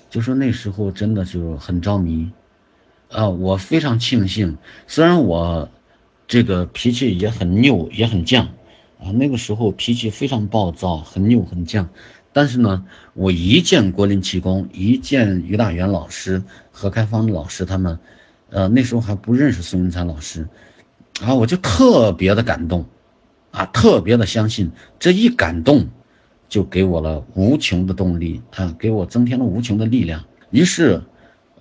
[0.09, 2.31] 就说那时候真的就很着迷。
[3.09, 5.69] 啊，我非常庆幸，虽然我
[6.25, 8.47] 这个脾气也很拗，也很犟，
[8.99, 11.87] 啊，那个时候脾气非常暴躁，很拗很犟，
[12.31, 17.97] 但是呢，我一见国林气功，一见于大元老师、何开芳老师他们，
[18.49, 20.47] 呃，那时候还不认识孙云才老师，
[21.21, 22.85] 啊，我就特别的感动，
[23.51, 25.87] 啊，特别的相信，这一感动，
[26.47, 31.01] 就给我了无穷的动力，啊，给我增添了无穷的力量，于是。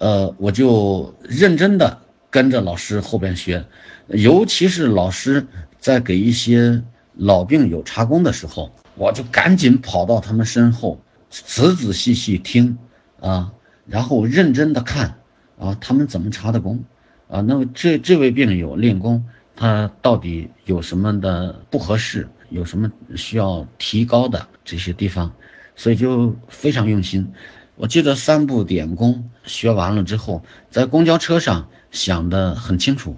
[0.00, 1.98] 呃，我就认真的
[2.30, 3.64] 跟着老师后边学，
[4.06, 5.44] 尤其是老师
[5.80, 6.84] 在给一些
[7.18, 12.78] 老病友查功的时候，我就赶紧跑到他们身后，仔仔细细听
[13.20, 13.52] 啊，
[13.86, 15.18] 然后认真的看
[15.58, 16.84] 啊，他们怎么查的功
[17.28, 17.40] 啊？
[17.40, 19.24] 那么这这位病友练功，
[19.56, 25.32] 他到底有什么的不合适，有什么需要提高的这些地方，
[25.74, 27.32] 所以就非常用心。
[27.74, 33.16] 我记得三步点功学完了之后，在公交车上想的很清楚，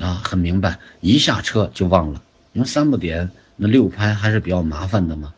[0.00, 2.20] 啊，很明白，一下车就忘了，
[2.58, 5.32] 因为三步点那六拍还是比较麻烦的嘛。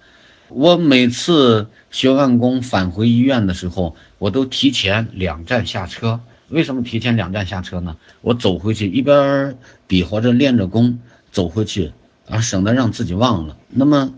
[0.48, 6.18] 我每次学完功返回医院的时候，我都提前两站下车。
[6.48, 7.94] 为什么提前两站下车呢？
[8.22, 10.98] 我走回去一边比划着练着功
[11.30, 11.92] 走回去，
[12.26, 13.54] 啊，省得让自己忘了。
[13.68, 14.14] 那么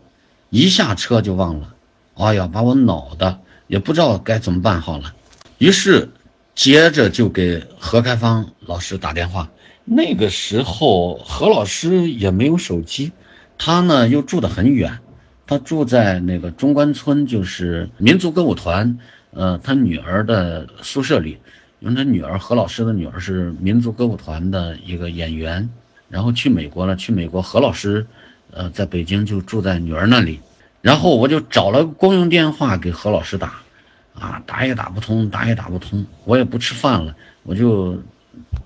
[0.50, 1.74] 一下车就忘了，
[2.14, 3.40] 哎呀，把我恼的。
[3.66, 5.12] 也不知道该怎么办好了，
[5.58, 6.08] 于是
[6.54, 9.50] 接着就给何开芳老师打电话。
[9.84, 13.12] 那个时候何老师也没有手机，
[13.58, 15.00] 他呢又住得很远，
[15.46, 18.98] 他住在那个中关村，就是民族歌舞团，
[19.32, 21.38] 呃，他女儿的宿舍里，
[21.80, 25.68] 因为他女儿何老师的女儿是民族歌舞团的一个演员，
[26.08, 28.06] 然后去美国了，去美国何老师，
[28.52, 30.40] 呃，在北京就住在女儿那里，
[30.80, 33.60] 然后我就找了个公用电话给何老师打，
[34.14, 38.00] 啊，打也打不通，打也打不通，我也不吃饭了，我就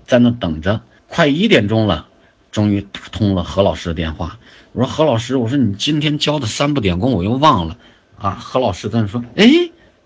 [0.05, 2.07] 在那等着，快一点钟了。
[2.49, 4.39] 终于打通了何老师的电话，
[4.71, 7.77] 我说何老师，我说你今天教的三步点功我又忘了
[8.17, 8.31] 啊。
[8.31, 9.45] 何老师在那说，哎，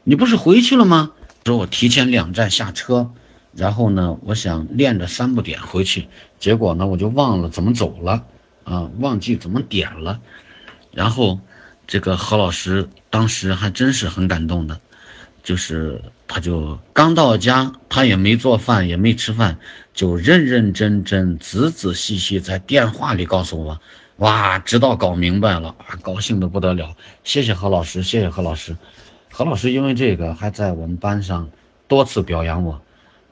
[0.04, 1.12] 你不是回去了吗？
[1.46, 3.12] 说我提前两站下车，
[3.54, 6.08] 然后呢，我想练着三步点回去，
[6.40, 8.26] 结果呢我就忘了怎么走了
[8.66, 10.20] 啊，忘记怎么点了。
[10.92, 11.40] 然后
[11.88, 14.82] 这个何老师当时还真是很感动的。
[15.44, 19.58] 就是他，就刚到家，他也没做饭，也没吃饭，
[19.94, 23.82] 就认认真真、仔仔细细在电话里告诉我，
[24.16, 26.96] 哇，直到搞明白了，啊，高兴的不得了。
[27.26, 28.78] 谢谢何老师，谢谢何老师。
[29.30, 31.50] 何老师因为这个还在我们班上
[31.90, 32.82] 多次表扬我，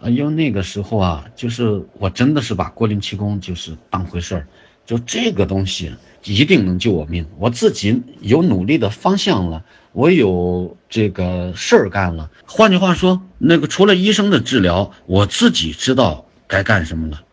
[0.01, 4.47] 啊，因为那个时候啊，就是我真的是把郭林气功就是当回事儿，
[4.85, 9.63] 就这个东西一定能救我命，我自己有努力的方向了。
[9.91, 17.23] 我有这个事儿干了，换句话说，那个除了医生的治疗，我自己知道该干什么了。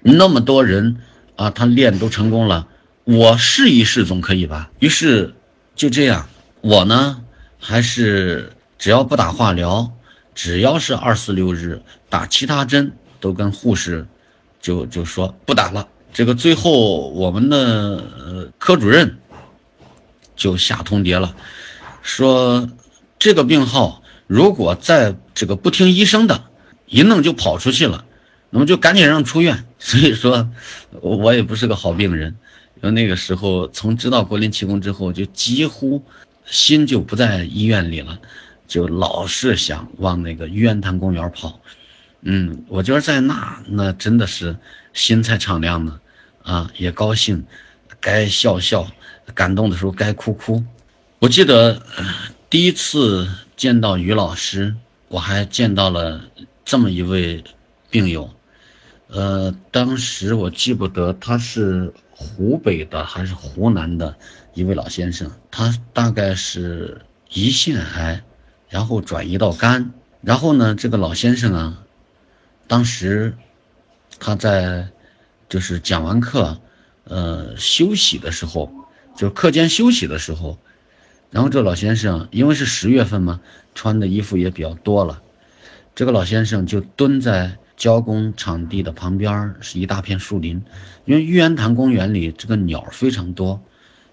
[0.00, 0.96] 那么多人
[1.36, 2.66] 啊，他练都成功了，
[3.04, 4.70] 我试一试总可以吧？
[4.78, 5.34] 于是
[5.74, 6.28] 就这样，
[6.62, 7.22] 我呢
[7.58, 9.92] 还是只要不打化疗，
[10.34, 14.06] 只要是二四六日打其他针，都跟护士
[14.60, 15.86] 就就说不打了。
[16.16, 19.18] 这个最后我们的科主任
[20.34, 21.36] 就下通牒了。
[22.00, 22.70] 说
[23.18, 26.44] 这个病号如果再这个不听医生的，
[26.86, 28.06] 一弄就跑出去了，
[28.48, 29.66] 那么就赶紧让出院。
[29.78, 30.48] 所以说，
[31.02, 32.34] 我也不是个好病人。
[32.76, 36.02] 因为那个时候从知道国林气功之后，就几乎
[36.46, 38.18] 心就不在医院里了，
[38.66, 41.60] 就老是想往那个玉渊潭公园跑。
[42.22, 44.56] 嗯，我觉得在那那真的是
[44.94, 46.00] 心才敞亮呢，
[46.46, 47.44] 啊，也高兴，
[48.00, 48.86] 该笑笑，
[49.34, 50.62] 感动的时候该哭哭。
[51.18, 51.82] 我记得
[52.48, 54.76] 第一次见到于老师，
[55.08, 56.22] 我还见到了
[56.64, 57.42] 这么一位
[57.90, 58.30] 病友。
[59.08, 64.16] 呃，当时我记不得他是湖北的还是湖南的
[64.54, 68.22] 一位老先生，他大概是胰腺癌，
[68.68, 69.92] 然后转移到肝。
[70.22, 71.82] 然后呢，这个老先生啊，
[72.68, 73.36] 当时
[74.20, 74.88] 他在
[75.48, 76.60] 就是讲完课，
[77.04, 78.72] 呃，休息的时候，
[79.16, 80.58] 就课间休息的时候。
[81.30, 83.40] 然后这老先生因为是十月份嘛，
[83.74, 85.22] 穿的衣服也比较多了。
[85.94, 90.62] 这个老先生就蹲在交工场地的旁边，是一大片树林。
[91.04, 93.60] 因为玉渊潭公园里这个鸟非常多，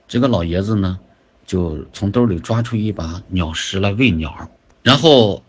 [0.07, 0.99] 这个老爷子呢，
[1.45, 4.49] 就从兜里抓出一把鸟食来喂鸟。
[4.81, 5.43] 然后，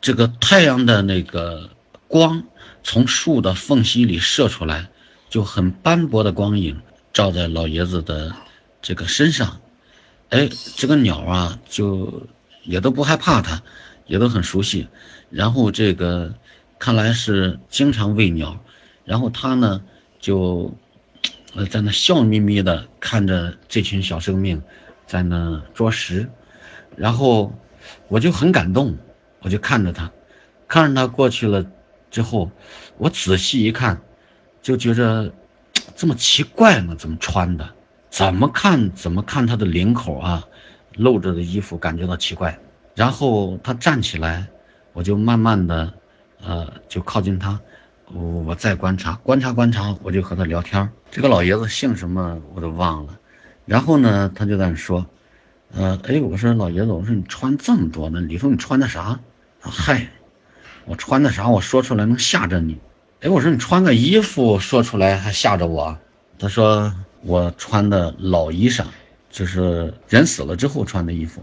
[0.00, 1.70] 这个太阳的那个
[2.08, 2.42] 光
[2.82, 4.88] 从树的缝隙里射出来，
[5.32, 6.78] 就很斑驳的光影
[7.10, 8.36] 照在老爷子的
[8.82, 9.62] 这个身上。
[10.28, 12.26] 哎，这个鸟啊，就
[12.64, 13.62] 也都不害怕它，
[14.04, 14.86] 也都很熟悉。
[15.30, 16.34] 然后这个
[16.78, 18.62] 看来是经常喂鸟，
[19.06, 19.82] 然后它呢
[20.20, 20.76] 就
[21.54, 24.60] 呃在那笑眯眯的看着这群小生命
[25.06, 26.28] 在那捉食，
[26.94, 27.58] 然后
[28.08, 28.98] 我就很感动，
[29.40, 30.12] 我就看着它，
[30.68, 31.64] 看着它过去了
[32.10, 32.50] 之后，
[32.98, 34.02] 我仔细一看，
[34.62, 35.32] 就觉着
[35.96, 37.68] 这么奇怪呢，怎么穿的？
[38.08, 40.44] 怎么看怎么看他的领口啊，
[40.96, 42.58] 露着的衣服感觉到奇怪。
[42.94, 44.46] 然后他站起来，
[44.92, 45.92] 我就慢慢的，
[46.42, 47.58] 呃，就靠近他，
[48.12, 50.88] 我我再观察观察观察，我就和他聊天。
[51.10, 53.18] 这个老爷子姓什么我都忘了。
[53.64, 55.06] 然后呢，他就在那说，
[55.72, 59.18] 呃，哎，我说老爷子，我说你穿这么多呢，里头你穿的啥？
[59.60, 60.08] 嗨，
[60.84, 61.48] 我穿的啥？
[61.48, 62.78] 我说出来能吓着你？
[63.22, 65.98] 哎，我说你穿个衣服说出来还吓着我？
[66.38, 66.92] 他说。
[67.24, 68.84] 我穿的老衣裳，
[69.30, 71.40] 就是人死了之后穿的衣服。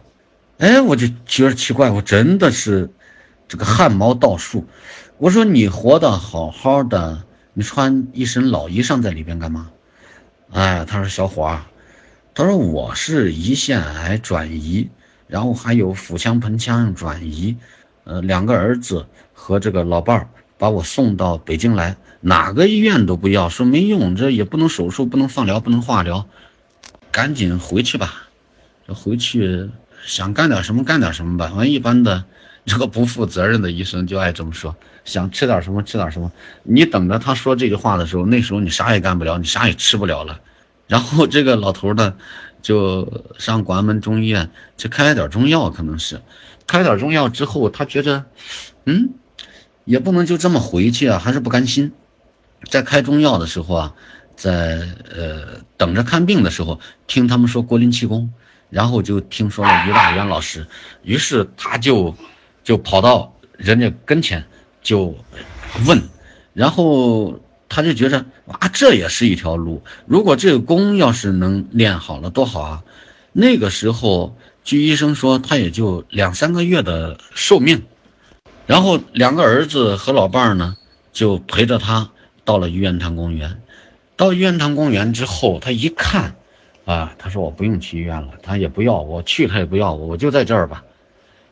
[0.57, 2.89] 哎，我就觉得奇怪，我真的是
[3.47, 4.65] 这个汗毛倒竖。
[5.17, 7.23] 我说你活得好好的，
[7.53, 9.71] 你穿一身老衣裳在里边干嘛？
[10.51, 11.61] 哎，他说小伙儿，
[12.34, 14.89] 他说我是胰腺癌转移，
[15.27, 17.55] 然后还有腹腔盆腔转移，
[18.03, 20.27] 呃，两个儿子和这个老伴儿。
[20.60, 26.28] 把我送到北京来，哪个医院都不要，说没用，这也不能手术，不能放疗，不能化疗，
[27.12, 28.28] 赶紧回去吧。
[28.89, 29.70] 回去
[30.05, 31.47] 想干点什么干点什么吧。
[31.47, 32.26] 反正一般的
[32.66, 36.32] 这个不负责任的医生就爱这么说，想吃点什么吃点什么。
[36.64, 40.41] 你等着他说这句话的时候，那时候你啥也干不了，你啥也吃不了了。
[40.88, 42.16] 然后这个老头呢，
[42.62, 46.20] 就上广安门中医院去开了点中药，可能是
[46.66, 48.26] 开了点中药之后，他觉着，
[48.86, 49.14] 嗯，
[49.89, 51.91] 也不能就这么回去啊，还是不甘心。
[52.69, 53.93] 在开中药的时候啊，
[54.35, 58.31] 在呃等着看病的时候，听他们说国林气功，
[58.69, 60.67] 然后就听说了于大元老师，
[61.01, 62.15] 于是他就
[62.63, 64.45] 就跑到人家跟前
[64.83, 65.17] 就
[65.87, 65.99] 问，
[66.53, 67.39] 然后。
[67.71, 69.83] 他就觉着啊，这也是一条路。
[70.07, 72.83] 如果这个功要是能练好了，多好啊！
[73.31, 77.83] 那个时候，据医生说，他也就两三个月的寿命。
[78.70, 80.78] 然后两个儿子和老伴儿呢，
[81.11, 82.11] 就陪着他
[82.45, 83.63] 到了玉渊潭公园。
[84.15, 86.36] 到玉渊潭公园之后，他一看，
[86.86, 90.84] 啊，他说我不用去医院了，他也不要我去，他也不要我，我就在这儿吧。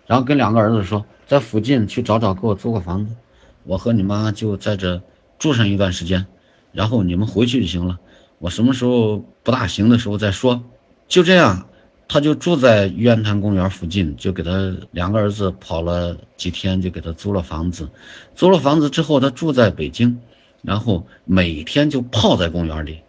[0.06, 3.16] 然后跟两个儿子说，在附近去找找，给我租个房子，
[3.64, 5.02] 我和你妈就在这。
[5.40, 6.26] 住上一段时间，
[6.72, 8.00] 然后你们回去就行了。
[8.40, 10.64] 我什么时候不大行的时候再说。
[11.08, 11.68] 就这样，
[12.08, 17.90] 他就住在玉渊潭公园附近，就给他两个儿子跑了几天，就给他租了房子。
[18.36, 20.20] 租了房子之后，他住在北京，
[20.62, 23.00] 然后每天就泡在公园里。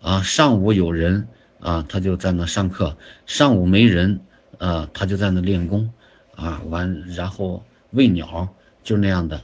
[0.00, 1.26] 啊，上午有人
[1.60, 2.94] 啊，他就在那上课；
[3.26, 4.20] 上午没人
[4.58, 5.90] 啊，他就在那练功。
[6.36, 8.48] 啊，完然后喂鸟，
[8.82, 9.40] 就那样的，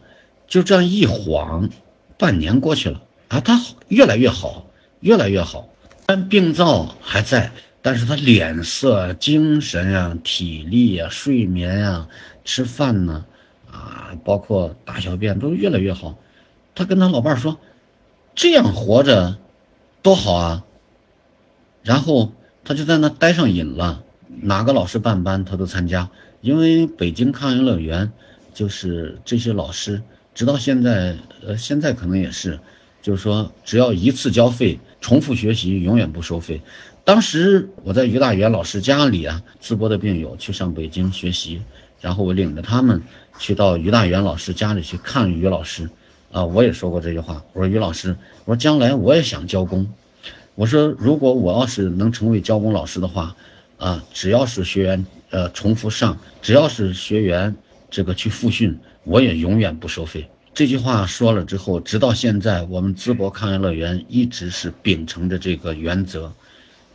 [0.46, 1.68] 就这样一晃。
[2.18, 3.58] 半年过去了啊，他
[3.88, 4.66] 越来越好，
[5.00, 5.68] 越来越好。
[6.06, 7.50] 但病灶还在，
[7.82, 12.08] 但是他脸色、精神呀、体力呀、睡眠呀、
[12.44, 13.24] 吃饭呢，
[13.70, 16.18] 啊，包括大小便都越来越好。
[16.74, 17.58] 他跟他老伴说
[18.34, 19.36] ：“这样活着
[20.02, 20.64] 多好啊！”
[21.82, 22.32] 然后
[22.64, 26.10] 他就在那待上瘾了，哪个老师办班他都参加，
[26.40, 28.12] 因为北京抗疫乐园
[28.52, 30.02] 就是这些老师。
[30.32, 32.60] 直到现在，呃，现在可能也是，
[33.02, 36.62] 就是说，只要一次交费，重复学习永远不收费。
[37.10, 41.60] 当时我在于大元老师家里啊，淄博的病友去上北京学习，
[42.00, 43.02] 然后我领着他们
[43.36, 45.90] 去到于大元老师家里去看于老师，
[46.30, 49.92] 啊，我也说过这句话，我说于老师，我说将来我也想教功，
[50.54, 53.34] 我说如果我要是能成为教功老师的话，
[53.78, 57.56] 啊，只要是学员呃重复上，只要是学员
[57.90, 58.78] 这个去复训。
[59.02, 60.30] 我也永远不收费。
[60.54, 66.32] 这句话说了之后，直到现在，我们淄博抗疫乐园一直是秉承着这个原则，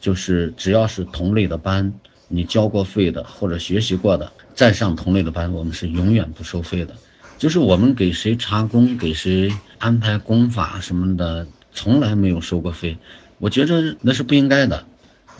[0.06, 1.92] 就是只要是同类的班，
[2.28, 6.94] 你交过费的或者学习过的，再上同类的班，我们是永远不收费的。
[7.40, 13.00] 就是我们给谁查功，给谁安排功法什么的，从来没有收过费。
[13.40, 14.86] 我觉着那是不应该的。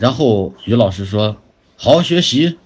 [0.00, 1.36] 然后于老师说，
[1.76, 2.58] 好好学习。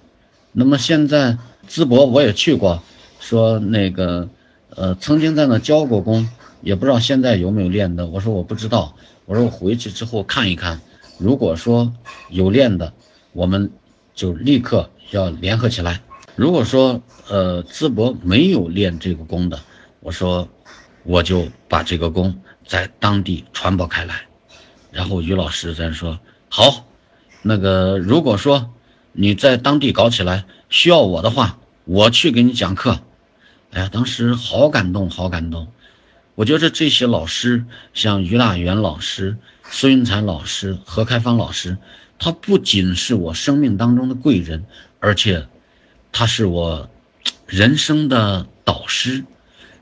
[0.53, 1.37] 那么现在
[1.69, 2.81] 淄博我也去过。
[3.19, 4.27] 说那个，
[4.71, 6.27] 呃，曾经在那教过功，
[6.63, 8.07] 也不知道现在有没有练的。
[8.07, 8.95] 我说我不知道，
[9.27, 10.81] 我说我回去之后看一看。
[11.21, 11.93] 如果说
[12.29, 12.93] 有练的，
[13.31, 13.71] 我们
[14.15, 16.01] 就立刻要联合起来。
[16.35, 16.99] 如果说
[17.29, 19.59] 呃淄博没有练这个功的，
[19.99, 20.49] 我说
[21.03, 24.25] 我就把这个功在当地传播开来。
[24.91, 26.19] 然后于老师咱说
[26.49, 26.87] 好，
[27.43, 28.73] 那个如果说
[29.11, 32.99] 你在当地搞起来需要我的话，我去给你讲课。
[33.71, 35.67] 哎呀，当时好感动，好感动！
[36.35, 39.37] 我觉得这些老师，像于大元老师、
[39.73, 41.77] 孙云才老师、何开芳老师，
[42.19, 44.65] 他不仅是我生命当中的贵人，
[44.99, 45.47] 而且
[46.11, 46.89] 他是我
[47.47, 49.23] 人生的导师。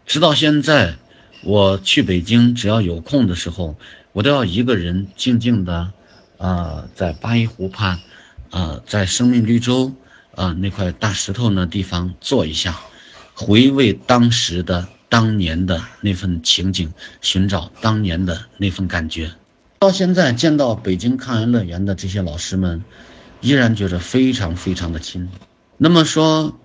[0.05, 0.95] 直到现在，
[1.43, 3.75] 我去北京，只要有空的时候，
[4.13, 5.91] 我都要一个人静静的，
[6.37, 7.99] 啊，在八一湖畔，
[8.51, 9.91] 啊，在生命绿洲，
[10.35, 12.79] 啊，那块大石头那地方坐一下。
[13.33, 19.31] 回味当时的、当年的那份情景，寻找当年的那份感觉。
[19.79, 22.83] 到现在见到北京抗疫乐园的这些老师们，
[23.39, 25.29] 依然觉得非常非常的亲。
[25.77, 26.59] 那么说，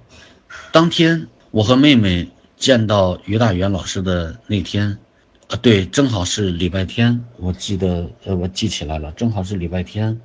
[0.72, 4.98] 当天我和妹妹见到于大元老师的那天，
[5.46, 10.20] 啊，对，正好是礼拜天，我记得，呃，我记起来了，正好是礼拜天。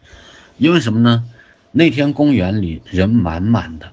[0.57, 1.25] 因为什么呢？
[1.71, 3.91] 那天公园里人满满的。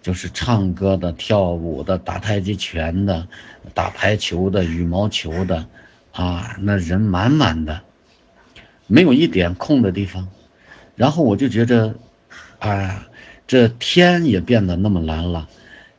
[0.00, 3.28] 就是唱歌的、跳舞的、打太极拳的、
[3.74, 5.66] 打排球的、羽毛球的，
[6.12, 7.82] 啊，那人满满的，
[8.90, 10.28] 没有一点空的地方。
[10.96, 11.94] 然后我就觉着，
[12.58, 13.06] 啊，
[13.46, 15.48] 这天也变得那么蓝了，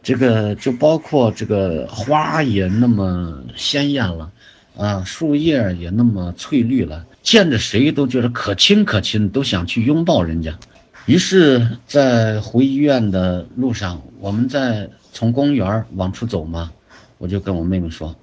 [0.04, 4.32] 这个就包括这个花也那么鲜艳了，
[4.78, 10.60] 啊，树叶也那么翠绿了，见着谁都觉得可亲可亲，都想去拥抱人家。
[11.08, 16.72] 于是，在回医院的路上，我们在从公园往出走嘛，
[17.18, 18.16] 我就跟我妹妹说：“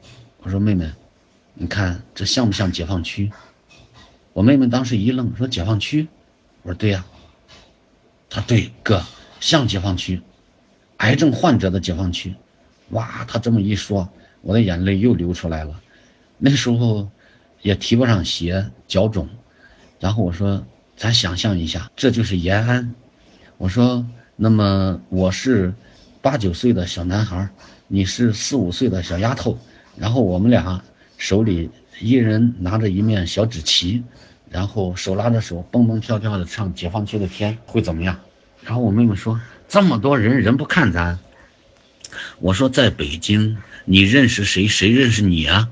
[0.45, 0.89] 我说妹妹，
[1.55, 3.33] 你看这像不像解放区？”
[4.39, 6.07] 我妹妹当时一愣，说：“解放区？”
[6.63, 7.05] 我说：“对呀。”
[8.31, 9.03] 他对哥
[9.41, 10.23] 像解放区，
[10.99, 12.33] 癌症患者的解放区。
[12.91, 14.09] 哇，他这么一说，
[14.43, 15.81] 我的眼泪又流出来了。
[16.37, 17.11] 那时候
[17.63, 19.29] 也提不上鞋，脚肿。
[19.99, 20.65] 然后我说，
[20.97, 22.95] 咱想象一下，这就是延安。
[23.57, 25.75] 我说，那么我是
[26.23, 27.49] 八九岁的小男孩，
[27.89, 29.59] 你是四五岁的小丫头，
[29.97, 30.81] 然后我们俩
[31.17, 31.69] 手里
[31.99, 34.05] 一人拿着一面小纸旗，
[34.51, 38.19] 然后手拉着手蹦蹦跳跳的唱《解放区的天》，会怎么样？
[38.63, 41.19] 然后我妹妹说，这么多人人不看咱。
[42.41, 44.67] 我说在北京，你认识谁？
[44.67, 45.69] 谁认识你啊？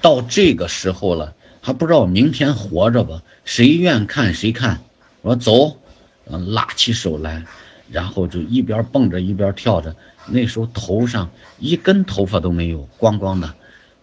[0.00, 3.22] 到这个时候了，还不知道明天活着吧？
[3.44, 4.80] 谁愿看谁看。
[5.22, 5.78] 我说走，
[6.26, 7.44] 拉起手来，
[7.90, 9.94] 然后就一边蹦着一边跳着。
[10.26, 13.54] 那时候头上一根头发都没有，光光的，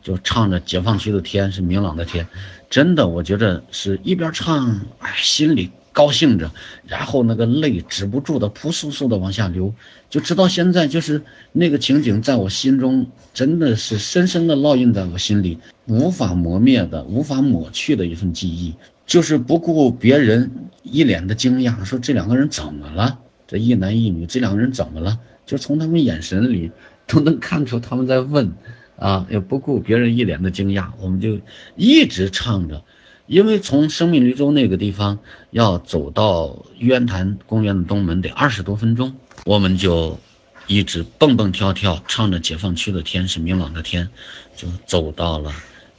[0.01, 2.26] 就唱着《解放区的天是明朗的天》。
[2.70, 5.72] 真的，我觉得是一边唱，哎，心里。
[5.91, 6.51] 高兴着，
[6.86, 9.74] 然后那个泪止不住的扑簌簌的往下流，
[10.09, 11.22] 就直到现在，就是
[11.53, 18.76] 那个情景在我心中真的是深深的烙印在我心里，无法磨灭的、无法抹去的一份记忆。
[19.05, 20.51] 就是不顾别人
[20.84, 23.18] 一脸的惊讶，说这两个人怎么了？
[23.47, 25.18] 这一男一女，这两个人怎么了？
[25.45, 26.72] 就从他们眼神里
[27.07, 28.51] 都能看出他们在问，
[28.98, 31.39] 啊，也不顾别人一脸的惊讶，我们就
[31.76, 32.84] 一直唱着。
[33.28, 35.18] 因为从生命绿洲那个地方
[35.50, 39.16] 要走到玉渊潭公园的东门得二十多分钟，
[39.46, 40.20] 我们就
[40.68, 44.08] 一直蹦蹦跳跳唱着《解放区的天是明朗的天》，
[44.56, 45.52] 就走到了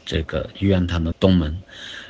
[0.04, 1.60] 这个玉渊潭的东门。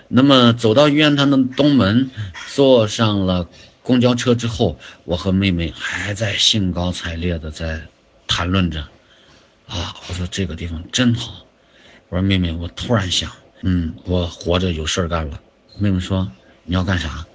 [0.09, 2.11] 那么走到玉渊潭的东门，
[2.55, 3.49] 坐上了
[3.83, 7.81] 公交车之后，我和妹妹还在兴高采烈的在
[8.27, 8.87] 谈论着。
[9.67, 11.45] 啊，我说这个地方真好。
[12.09, 13.31] 我说妹妹，我突然想。
[13.63, 15.41] 嗯，我活着有事儿干了。
[15.79, 16.31] 妹妹说
[16.65, 17.27] ：“你要干啥？”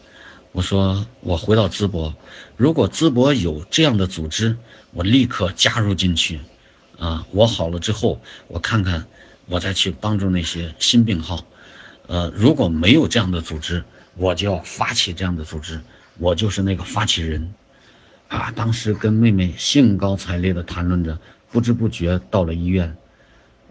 [0.54, 2.14] 我说：“我回到淄博，
[2.58, 4.56] 如果淄博有这样的组织，
[4.92, 6.40] 我立刻加入进去。
[7.00, 9.06] 啊，我好了之后，我看看，
[9.48, 11.44] 我再去帮助那些新病号。
[12.08, 13.84] 呃，如果没有这样的组织，
[14.16, 15.82] 我就要发起这样的组织，
[16.18, 17.54] 我就是那个发起人。”
[18.30, 21.18] 啊，当时跟妹妹兴高采烈地谈论着，
[21.52, 22.96] 不知不觉到了医院。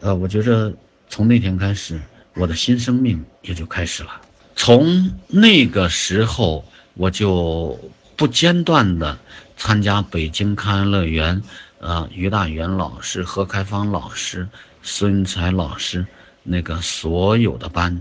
[0.00, 0.72] 呃，我觉着
[1.08, 2.00] 从那天开始。
[2.34, 4.20] 我的新生命也就开始了。
[4.54, 6.64] 从那个时候，
[6.94, 7.76] 我就
[8.14, 9.18] 不间断的
[9.56, 11.42] 参加北京康安乐园，
[11.80, 14.48] 呃，于大元老师、何开芳老师、
[14.80, 16.06] 孙才老师
[16.44, 18.00] 那个所有的班，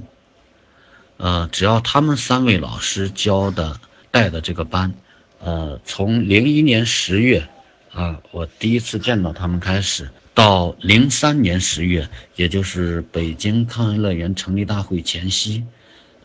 [1.17, 3.79] 呃，只要他们三位老师教的、
[4.11, 4.93] 带的这个班，
[5.39, 7.49] 呃，从零一年十月，
[7.91, 10.09] 啊，我第一次见到他们开始。
[10.33, 15.65] 到零三年十月，也就是北京康安乐园成立大会前夕，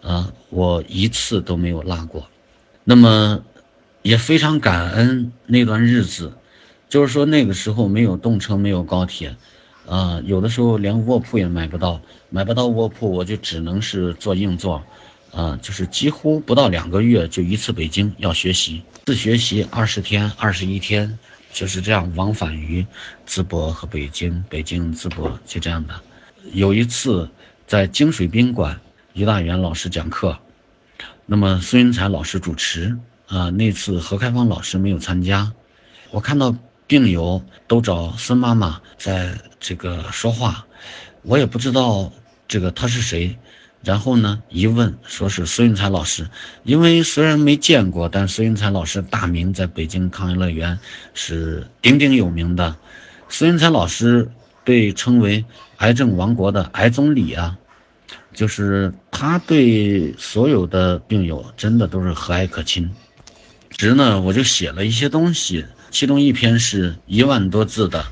[0.03, 2.29] 啊，我一次都没有落过。
[2.85, 3.43] 那么，
[4.03, 6.33] 也非常感恩那段日子，
[6.89, 9.35] 就是说那个时候没有动车，没有高铁，
[9.89, 12.01] 啊，有的时候连卧铺也买不到，
[12.31, 14.81] 买不到卧铺，我就只能是坐硬座，
[15.33, 21.19] 啊，就是几乎不到两个月就一次北京要学习，自学习二十天、二十一天。
[21.55, 22.85] 就是这样往返于
[23.29, 25.95] 淄博和北京，北京淄博就这样的。
[26.53, 27.31] 有一次
[27.65, 28.81] 在金水宾馆，
[29.13, 30.37] 于大元老师讲课，
[31.27, 32.99] 那么孙云才老师主持
[33.29, 33.51] 啊。
[33.51, 35.53] 那次何开芳老师没有参加，
[36.11, 36.53] 我看到
[36.89, 40.67] 病友都找孙妈妈在这个说话，
[41.23, 42.13] 我也不知道
[42.49, 43.39] 这个他是谁。
[43.85, 44.43] 然后呢？
[44.49, 46.27] 一问，说是孙云才老师。
[46.63, 50.79] 因为虽然没见过，但孙云才老师大名在北京康安乐园
[51.13, 52.75] 是鼎鼎有名的。
[53.29, 54.31] 孙云才老师
[54.65, 55.45] 被称为
[55.79, 57.59] “癌症王国”的癌总理啊，
[58.33, 62.91] 就是他对所有的病友真的都是和蔼可亲。
[63.71, 68.05] 值呢，我就写了一些东西，其中一篇是一万多字的。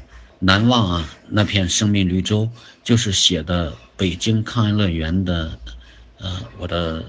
[0.45, 2.51] 难忘啊，那片生命绿洲，
[2.83, 5.57] 就是写的北京康安乐园的，
[6.23, 7.05] 呃，我的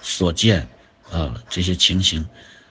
[0.00, 0.66] 所见，
[1.10, 2.24] 啊，这些情形，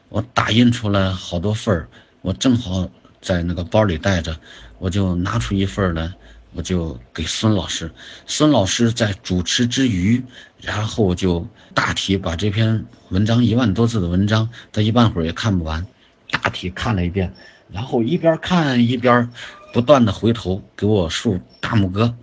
[0.10, 1.88] 我打印出来好多份儿，
[2.22, 2.90] 我正好
[3.22, 4.36] 在那个包里带着，
[4.80, 6.12] 我就拿出一份来，
[6.54, 7.92] 我就给孙老师，
[8.26, 10.24] 孙老师在主持之余，
[10.62, 15.86] 然后就大体把这篇文章一万多字的文章，他一半会儿也看不完，
[16.32, 17.34] 大体看了一遍，
[17.70, 19.30] 然后一边看一边。
[19.74, 22.16] 不断的回头给我竖大拇哥，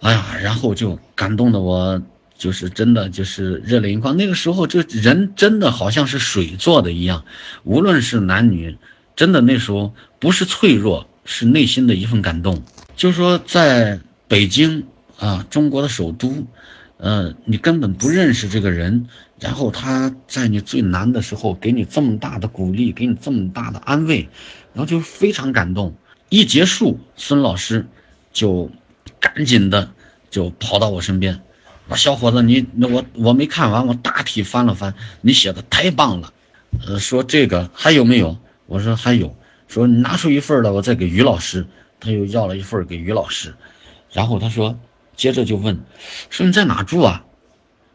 [0.00, 1.98] 哎呀，然后就感动的我
[2.38, 4.16] 就是真的就是热泪盈眶。
[4.16, 7.24] 那个时候这人真的好像是水做的一样，
[7.64, 8.78] 无论是男女，
[9.14, 12.62] 真的那时候不是脆弱，是内心的一份感动。
[12.96, 14.86] 就说在北京
[15.18, 16.46] 啊，中国的首都，
[16.96, 19.08] 呃，你根本不认识这个人，
[19.40, 24.28] 然后他在你最难的时候给你这么大的鼓励，给你这么大的安慰，
[24.72, 25.94] 然后就非常感动。
[26.28, 27.86] 一结束，孙老师
[28.32, 28.70] 就
[29.18, 29.90] 赶紧的
[30.30, 31.40] 就跑到我身边
[31.96, 36.32] ，：“小伙子，你那我我没看完，我大体翻了翻，你写的太棒了。
[36.86, 38.38] 呃，说这个还有没有？
[38.66, 39.34] 我说还有。
[39.66, 41.66] 说你拿出一份来，我再给于老师。
[42.00, 43.54] 他又要了一份给于老师，
[44.12, 44.78] 然后他说。”
[45.18, 45.80] 接着就问，
[46.30, 47.24] 说你在哪住啊？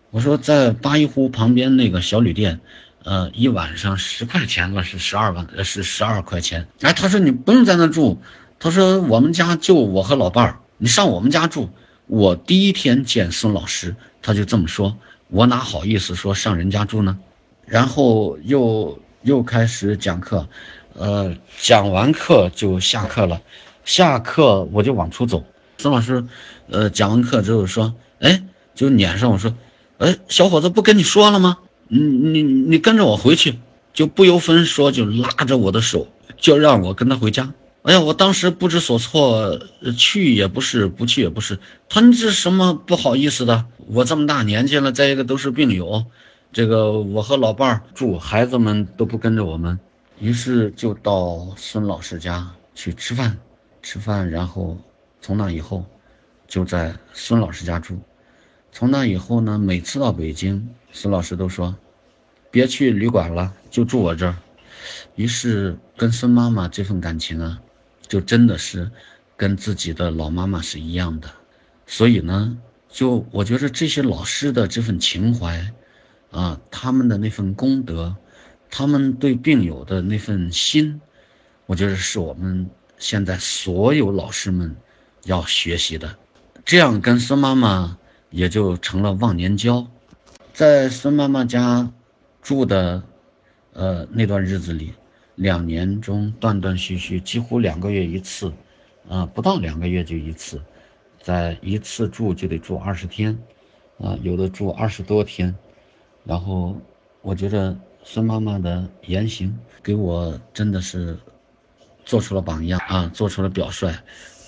[0.09, 2.59] 我说在八一湖旁边那个小旅店，
[3.05, 6.67] 呃，一晚上十块钱吧，是十二万，呃，是十二块钱。
[6.81, 8.21] 哎，他说你不用在那住，
[8.59, 11.69] 他说我们家就我和老伴儿，你上我们家住。
[12.07, 14.97] 我第一天见孙老师，他就这么说，
[15.29, 17.17] 我哪好意思说上人家住呢？
[17.65, 20.47] 然后又又开始讲课，
[20.93, 23.41] 呃，讲完课就下课了，
[23.85, 25.43] 下课我就往出走。
[25.77, 26.25] 孙老师，
[26.69, 28.43] 呃，讲完课之后说，哎，
[28.75, 29.55] 就撵上我说，
[29.97, 31.57] 哎，小伙子不跟你说了吗？
[31.87, 33.59] 你你你跟着我回去，
[33.93, 37.53] 就不由分说就拉着我的手，就让我跟他回家。
[37.83, 39.59] 哎呀，我当时不知所措，
[39.97, 41.59] 去也不是，不去也不是。
[41.89, 43.65] 他你这什么不好意思的？
[43.87, 46.05] 我这么大年纪了，再一个都是病友，
[46.53, 49.77] 这个我和老伴儿住，孩子们都不跟着我们，
[50.19, 53.37] 于是就到孙老师家去吃饭，
[53.81, 54.77] 吃饭，然后。
[55.25, 55.85] 从那以后，
[56.49, 57.97] 就在孙老师家住。
[58.73, 61.73] 从那以后呢，每次到北京，孙老师都说
[62.51, 64.35] ：“别去旅馆了，就住我这儿。”
[65.15, 67.61] 于是跟孙妈妈这份感情啊，
[68.07, 68.91] 就真的是
[69.37, 71.29] 跟自己的老妈妈是一样的。
[71.87, 72.57] 所以呢，
[72.89, 75.73] 就我觉得这些老师的这份情怀，
[76.31, 78.15] 啊，他们的那份功德，
[78.69, 81.01] 他们对病友的那份心，
[81.65, 84.75] 我觉得是我们现在所有老师们。
[85.25, 86.17] 要学习的，
[86.65, 87.97] 这样跟孙妈妈
[88.29, 89.87] 也就成了忘年交。
[90.53, 91.89] 在孙妈妈家
[92.41, 93.01] 住的，
[93.71, 94.91] 呃那段日子里，
[95.35, 98.51] 两年中断断续续，几乎两个月一次，
[99.09, 100.61] 啊不到两个月就一次，
[101.21, 103.37] 在一次住就得住二十天，
[103.99, 105.53] 啊有的住二十多天。
[106.23, 106.77] 然后
[107.21, 111.17] 我觉得孙妈妈的言行给我真的是
[112.05, 113.93] 做出了榜样啊，做出了表率。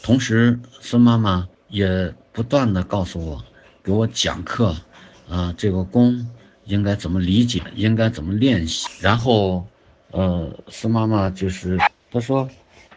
[0.03, 3.43] 同时，孙妈妈也不断的告诉我，
[3.83, 4.75] 给我讲课，
[5.27, 6.29] 啊，这个功
[6.65, 8.87] 应该怎么理解，应该怎么练习。
[9.01, 9.65] 然后，
[10.15, 11.77] 呃，孙妈妈就是
[12.09, 12.47] 她说，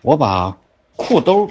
[0.02, 0.56] 我把
[0.94, 1.50] 裤兜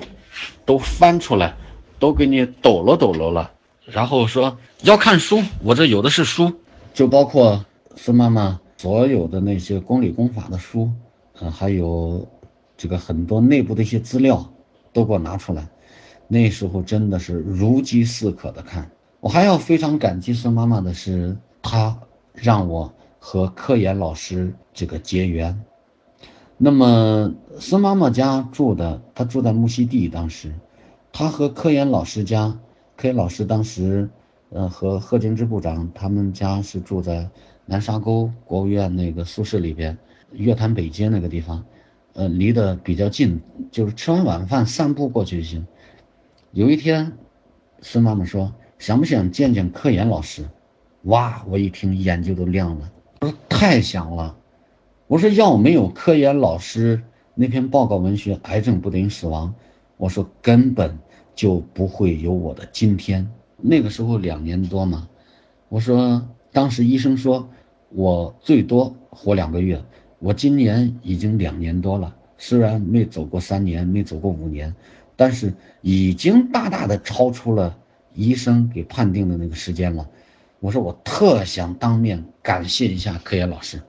[0.66, 1.54] 都翻出来，
[2.00, 3.52] 都给你抖了抖了了。
[3.86, 6.54] 然后说要看书，我这有的是书，
[6.94, 7.66] 就包括
[7.98, 10.90] 孙妈妈所有的那些公理公法的书，
[11.40, 12.26] 呃，还有
[12.78, 14.50] 这个很多内部的一些资料。
[14.94, 15.68] 都给我拿出来，
[16.28, 18.90] 那时候真的是如饥似渴的看。
[19.20, 21.96] 我还要非常感激孙妈妈的是，她
[22.34, 25.64] 让我和科研老师这个结缘。
[26.58, 30.54] 那么孙妈妈家住的，她住在木樨地，当时，
[31.12, 32.60] 她和科研老师家，
[32.96, 34.10] 科研老师当时，
[34.50, 37.30] 呃，和贺敬之部长他们家是住在
[37.66, 39.98] 南沙沟国务院那个宿舍里边，
[40.32, 41.64] 月坛北街那个地方。
[42.14, 43.40] 呃，离得比较近，
[43.70, 45.68] 就是吃完晚饭散步过去就行。
[46.52, 47.16] 有一天，
[47.82, 50.50] 孙妈妈说：“想不想见见科研老师？”
[51.06, 54.36] 哇，我一听眼睛都亮了，我说：“太想了。”
[55.08, 57.02] 我说：“要没有科研老师
[57.36, 59.50] 那篇报告文学《癌症不等于死亡》，
[59.98, 61.00] 我说根本
[61.36, 63.30] 就不会有我的今天。
[63.58, 65.08] 那个时候两年多嘛，
[65.70, 67.50] 我说当时医生说
[67.90, 69.84] 我最多活两个月。”
[70.20, 74.74] 我今年已经两年多了，虽然没走过三年，没走过五年，
[75.16, 75.54] 但是
[75.84, 77.78] 已经大大的超出了
[78.16, 80.10] 医生给判定的那个时间了。
[80.60, 83.82] 我说我特想当面感谢一下科研老师。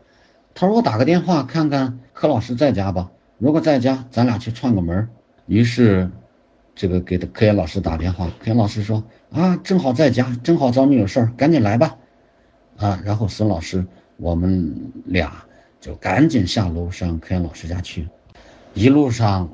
[0.55, 5.09] 他说我打个电话看看柯老师在家吧，如果在家，咱俩去串个门。
[5.47, 6.11] 于是，
[6.75, 11.97] 这个给科研老师打电话，科研老师说啊，正好在家，正好找你有事儿，赶紧来吧。
[12.77, 15.45] 啊，然后孙老师，我们俩。
[15.81, 18.09] 就赶紧下楼上科研老师家去，
[18.75, 19.49] 一路上，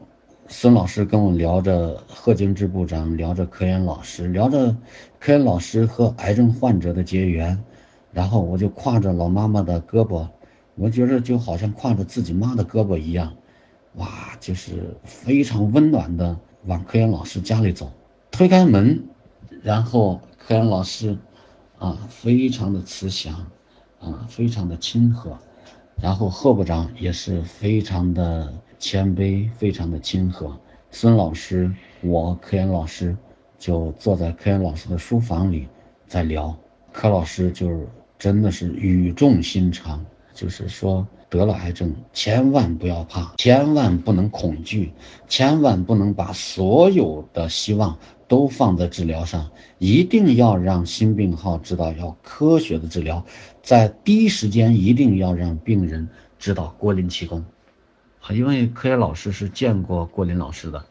[0.46, 4.76] 孙老师跟我聊着贺敬之部长，聊着科研老师，聊着
[5.18, 7.58] 科研老师和癌症患者的结缘，
[8.12, 10.28] 然后我就挎着老妈妈的胳膊，
[10.74, 13.34] 我觉得就好像挎着自己妈的胳膊一样，
[13.94, 14.06] 哇，
[14.38, 17.90] 就是非常温暖的往科研老师家里走，
[18.30, 19.02] 推开门，
[19.62, 21.16] 然后科研老师，
[21.78, 23.46] 啊，非常的慈祥，
[23.98, 25.38] 啊，非常的亲和。
[26.00, 28.52] 然后贺部长也是非常的
[28.84, 30.54] 谦卑，非常的亲和。
[30.90, 31.72] 孙老师，
[32.02, 33.16] 我科研老师
[33.58, 35.66] 就坐在科研老师的书房里，
[36.06, 36.54] 在聊，
[36.92, 40.04] 柯老师就是真的是语重心长，
[40.34, 44.92] 就是说得了癌症千万不要怕，千万不能恐惧，
[45.28, 53.24] 千万不能把所有的希望都放在治疗上，一定要让新病号知道要科学的治疗，
[53.62, 56.06] 在第一时间一定要让病人
[56.38, 57.42] 知道郭林气功，
[58.32, 60.84] 因为科研老师是见过郭林老师的。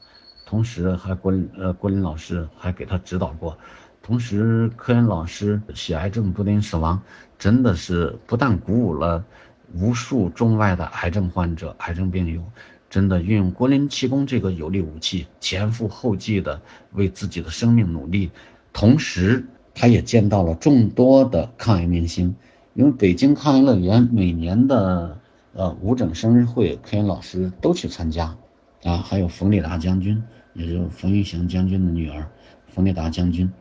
[0.46, 3.58] 同时还郭呃郭林老师还给他指导过，
[4.04, 7.02] 同时科研老师血癌症不等于死亡，
[7.40, 9.26] 真的是不但鼓舞了
[9.74, 12.44] 无数中外的癌症患者、癌症病友，
[12.88, 16.62] 真的运用郭林气功这个有力武器，前赴后继的
[16.92, 18.30] 为自己的生命努力。
[18.74, 22.36] 同时，他也见到了众多的抗癌明星，
[22.76, 25.20] 因为北京抗癌乐园每年的
[25.54, 28.36] 呃五整生日会，科研老师都去参加，
[28.84, 30.24] 啊，还有冯立达将军。
[30.54, 32.30] 也就是冯玉祥将军的女儿，
[32.68, 33.52] 冯立达将军。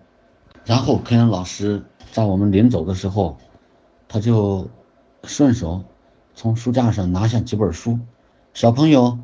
[0.66, 3.38] 然后科研老师在我们临走的时候，
[4.08, 4.68] 他就
[5.24, 5.82] 顺手
[6.34, 7.98] 从书架上拿下几本书，
[8.52, 9.18] 小朋友，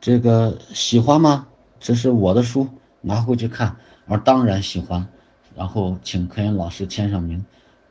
[0.00, 1.46] 这个喜欢吗？
[1.78, 2.68] 这是我的书，
[3.02, 3.76] 拿回去看。
[4.06, 5.06] 我说当然喜欢，
[5.54, 7.44] 然后请科研老师签上名。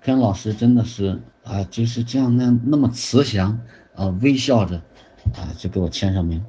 [0.03, 3.59] 科研老师真的是啊，就是这样那那么慈祥
[3.99, 4.77] 啊，微笑着
[5.35, 6.45] 啊，就给我签上名。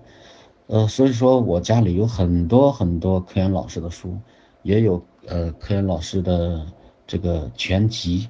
[0.68, 4.16] 呃，所以说我家里有很多很多科研老师的书，
[4.62, 6.64] 也有呃科研老师的
[7.08, 8.28] 这个全集，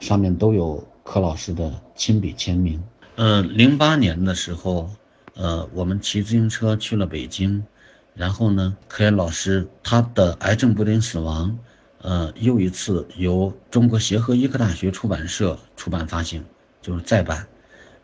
[0.00, 2.82] 上面都有柯老师的亲笔签名。
[3.16, 4.90] 呃，零八年的时候，
[5.34, 7.64] 呃，我们骑自行车去了北京，
[8.14, 11.50] 然后呢，科研老师他的《癌症不等于死亡》，
[12.02, 16.44] 呃，又一次由中国协和医科大学出版社出版发行，
[16.82, 17.46] 就是再版。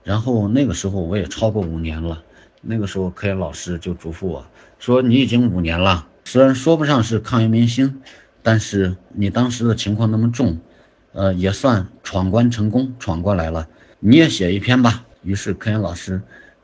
[0.08, 2.22] 然后那个时候我也超过五年了。
[2.62, 4.46] 那个时候，科研老师就嘱咐我
[4.78, 8.00] 说：“你已经五年了，虽然说不上是抗疫明星，
[8.42, 10.58] 但是你当时的情况那么重，
[11.12, 13.68] 呃，也算闯关成功，闯过来了。
[14.00, 16.22] 你也写一篇吧。”于是，科研老师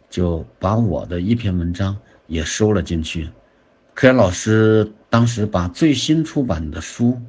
[0.09, 1.95] 就把我的一篇文章
[2.26, 3.28] 也收了进去。
[3.92, 7.20] 科研老师当时把最新出版的书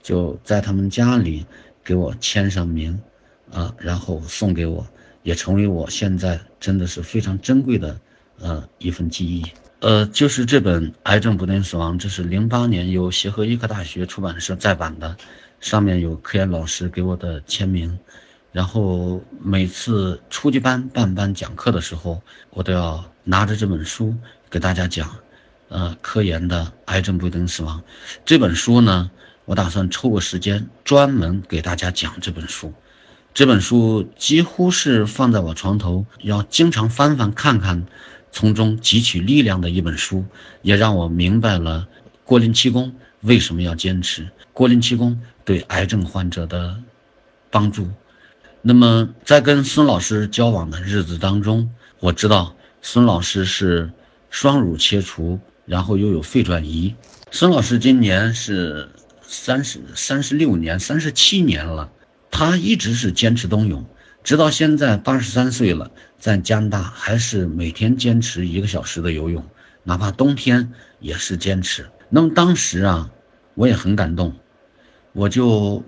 [0.00, 1.44] 就在他们家里
[1.82, 2.96] 给我签上名，
[3.52, 4.86] 啊，然后送给我，
[5.24, 7.98] 也成为我现在真的是非常珍贵的。
[8.40, 9.44] 呃，一份记忆，
[9.78, 15.16] 呃，就是这本《癌症不等于死亡》，这是零八年由协和医科大学出版社再版的，
[15.60, 17.96] 上面有科研老师给我的签名。
[18.50, 22.20] 然后每次初级班办班讲课的时候，
[22.50, 24.12] 我都要拿着这本书
[24.50, 25.16] 给大家讲，
[25.68, 27.78] 呃，科研的《癌症不等于死亡》
[28.24, 29.08] 这本书呢，
[29.44, 32.72] 我打算抽个时间专门给大家讲这本书。
[33.34, 37.84] 这本书几乎是放在我床头，要经常翻翻看看。
[38.30, 40.24] 从中汲取力量的一本书，
[40.62, 41.88] 也让我明白了
[42.24, 46.76] 郭林气功为什么要坚持，郭林气功对癌症患者的
[47.50, 47.88] 帮助。
[48.62, 53.92] 那么在跟孙老师交往的日子当中，我知道孙老师是
[54.30, 56.94] 双乳切除，然后又有肺转移。
[57.32, 58.88] 孙老师今年是
[59.22, 61.90] 三十三十六年，三十七年了，
[62.36, 63.86] 他一直是坚持冬泳。
[64.24, 69.44] 直到现在八十三岁了，在加拿大还是每天坚持一个小时的游泳，
[69.84, 71.88] 哪怕冬天也是坚持。
[72.08, 73.08] 那么当时啊，
[73.54, 74.34] 我也很感动，
[75.12, 75.84] 我就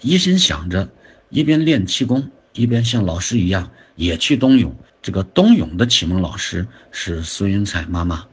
[0.00, 0.88] 一心想着
[1.28, 4.74] 一边练气功，一边像老师一样也去冬泳。
[5.02, 8.26] 这个冬泳的启蒙老师是孙云彩妈妈，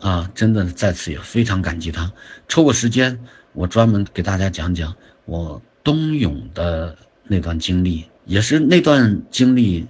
[0.00, 2.10] 啊，真的在此也非常感激她。
[2.48, 3.20] 抽个时间，
[3.52, 4.94] 我专门给大家讲讲
[5.26, 8.04] 我冬泳的那段经历。
[8.26, 9.86] 也是那段经历，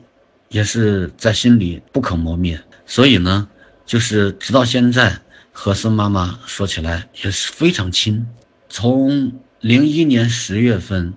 [0.49, 2.57] 也是在心里不可磨灭。
[2.87, 3.49] 所以呢，
[3.85, 5.19] 就是直到现在
[5.51, 8.25] 和孙妈妈说起来也是非常亲。
[8.69, 11.13] 从零一年十月份，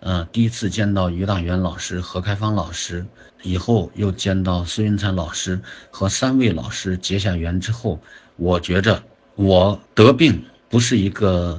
[0.00, 3.06] 呃，第一次见到于大元老师、何开芳老师，
[3.42, 5.58] 以后又见到孙云彩老师
[5.90, 7.98] 和三位老师结下缘之后，
[8.36, 9.02] 我觉着
[9.34, 11.58] 我得病不是一个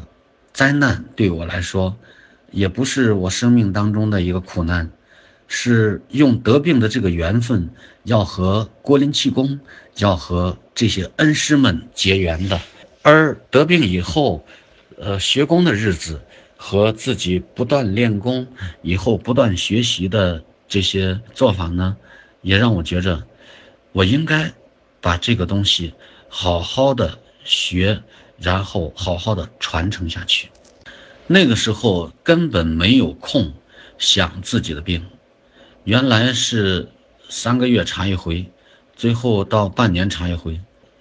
[0.53, 1.97] 灾难，对我来说，
[2.51, 4.91] 也不是我生命当中的一个苦难。
[5.49, 7.69] 是用得病的这个缘分，
[8.03, 9.57] 要和郭林气功，
[9.95, 12.59] 要和这些恩师们结缘的。
[13.01, 14.45] 而得病以后，
[14.97, 16.19] 呃，学功的日子
[16.57, 18.45] 和自己不断练功
[18.81, 21.95] 以后不断学习的这些做法呢，
[22.41, 23.23] 也让我觉着，
[23.93, 24.51] 我应该
[24.99, 25.93] 把这个东西
[26.27, 28.01] 好好的学，
[28.37, 30.49] 然后好好的传承下去。
[31.27, 33.53] 那个时候根本没有空
[33.97, 35.05] 想自己的病。
[35.83, 36.89] 原来是
[37.29, 38.49] 三个月查一回，
[38.95, 40.59] 最后到半年查一回，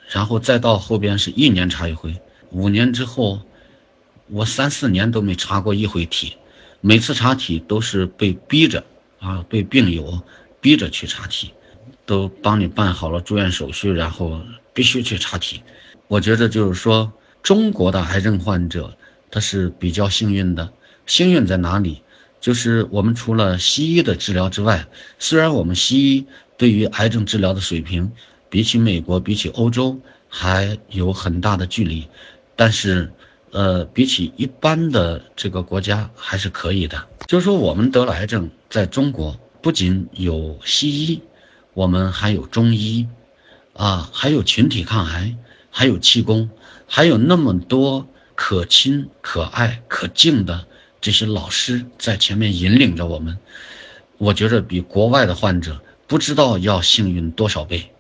[0.09, 2.15] 然后再到后边是一年查一回，
[2.51, 3.41] 五年之后，
[4.29, 6.37] 我三四年都没查过一回体，
[6.81, 8.85] 每次查体都是被逼着
[9.21, 10.21] 啊，被病友
[10.61, 11.53] 逼着去查体，
[12.05, 14.41] 都帮你办好了住院手续，然后
[14.75, 15.63] 必须去查体。
[16.09, 17.13] 我觉得就是说，
[17.43, 18.97] 中国的癌症患者
[19.37, 20.73] 他是比较幸运的，
[21.05, 22.01] 幸运在哪里？
[22.41, 24.87] 就是我们除了西医的治疗之外，
[25.19, 26.27] 虽然我们西医
[26.57, 28.11] 对于癌症治疗的水平
[28.49, 32.09] 比起美国、比起欧洲还有很大的距离，
[32.57, 33.13] 但是，
[33.51, 37.07] 呃，比起一般的这个国家还是可以的。
[37.27, 41.21] 就是说，我们得了癌症，在中国不仅有西医，
[41.75, 43.07] 我们还有中医，
[43.75, 45.37] 啊，还有群体抗癌，
[45.71, 46.49] 还有气功，
[46.87, 50.65] 还有那么多可亲、可爱、可敬的。
[50.99, 53.39] 这些老师在前面引领着我们，
[54.19, 57.93] 我觉着比国外的患者不知道要幸运多少倍。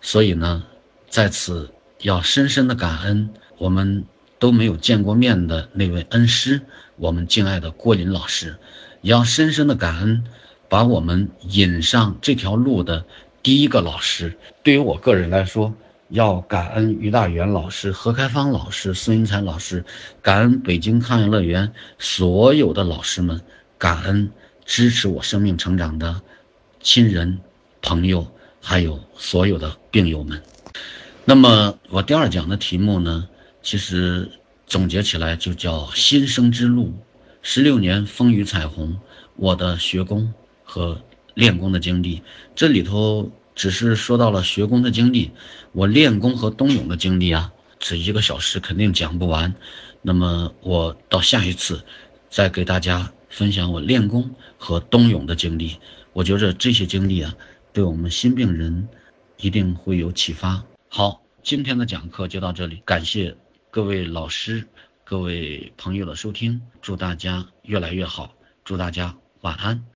[0.00, 0.64] 所以呢，
[1.08, 1.70] 在此
[2.00, 4.04] 要深深的感恩我们
[4.38, 6.60] 都没有见过面的那位恩师，
[6.96, 8.56] 我们敬爱的郭林老师，
[9.02, 10.24] 要深深的感恩
[10.68, 13.04] 把我们引上这条路的
[13.42, 14.36] 第一个老师。
[14.64, 15.72] 对于我个人来说。
[16.10, 19.84] 要感恩于大元老师、何开芳老师、孙云才老师，
[20.22, 23.38] 感恩北京抗癌乐园所有的老师们，
[23.76, 24.30] 感恩
[24.64, 26.22] 支持我生命成长的
[26.80, 27.38] 亲人、
[27.82, 28.26] 朋友，
[28.62, 30.42] 还有所有的病友们。
[31.26, 33.28] 那么我第二讲的题目呢，
[33.62, 34.30] 其实
[34.66, 36.94] 总结起来就叫新生之路，
[37.42, 38.98] 十六年风雨彩虹，
[39.36, 40.32] 我的学功
[40.64, 40.98] 和
[41.34, 42.22] 练功的经历，
[42.54, 43.30] 这里头。
[43.58, 45.32] 只是说到了学功的经历，
[45.72, 49.54] 我练功和冬泳的经历啊，这一个小时肯定讲不完。
[50.02, 51.84] 那么我到下一次，
[52.30, 55.76] 再给大家分享我练功和冬泳的经历。
[56.12, 57.34] 我觉着这些经历啊，
[57.72, 58.88] 对我们新病人
[59.36, 60.64] 一定会有启发。
[60.88, 63.36] 好，今天的讲课就到这里，感谢
[63.70, 64.66] 各位老师、
[65.04, 69.84] 各位朋友的收听，祝大家越来越好，祝大家晚安。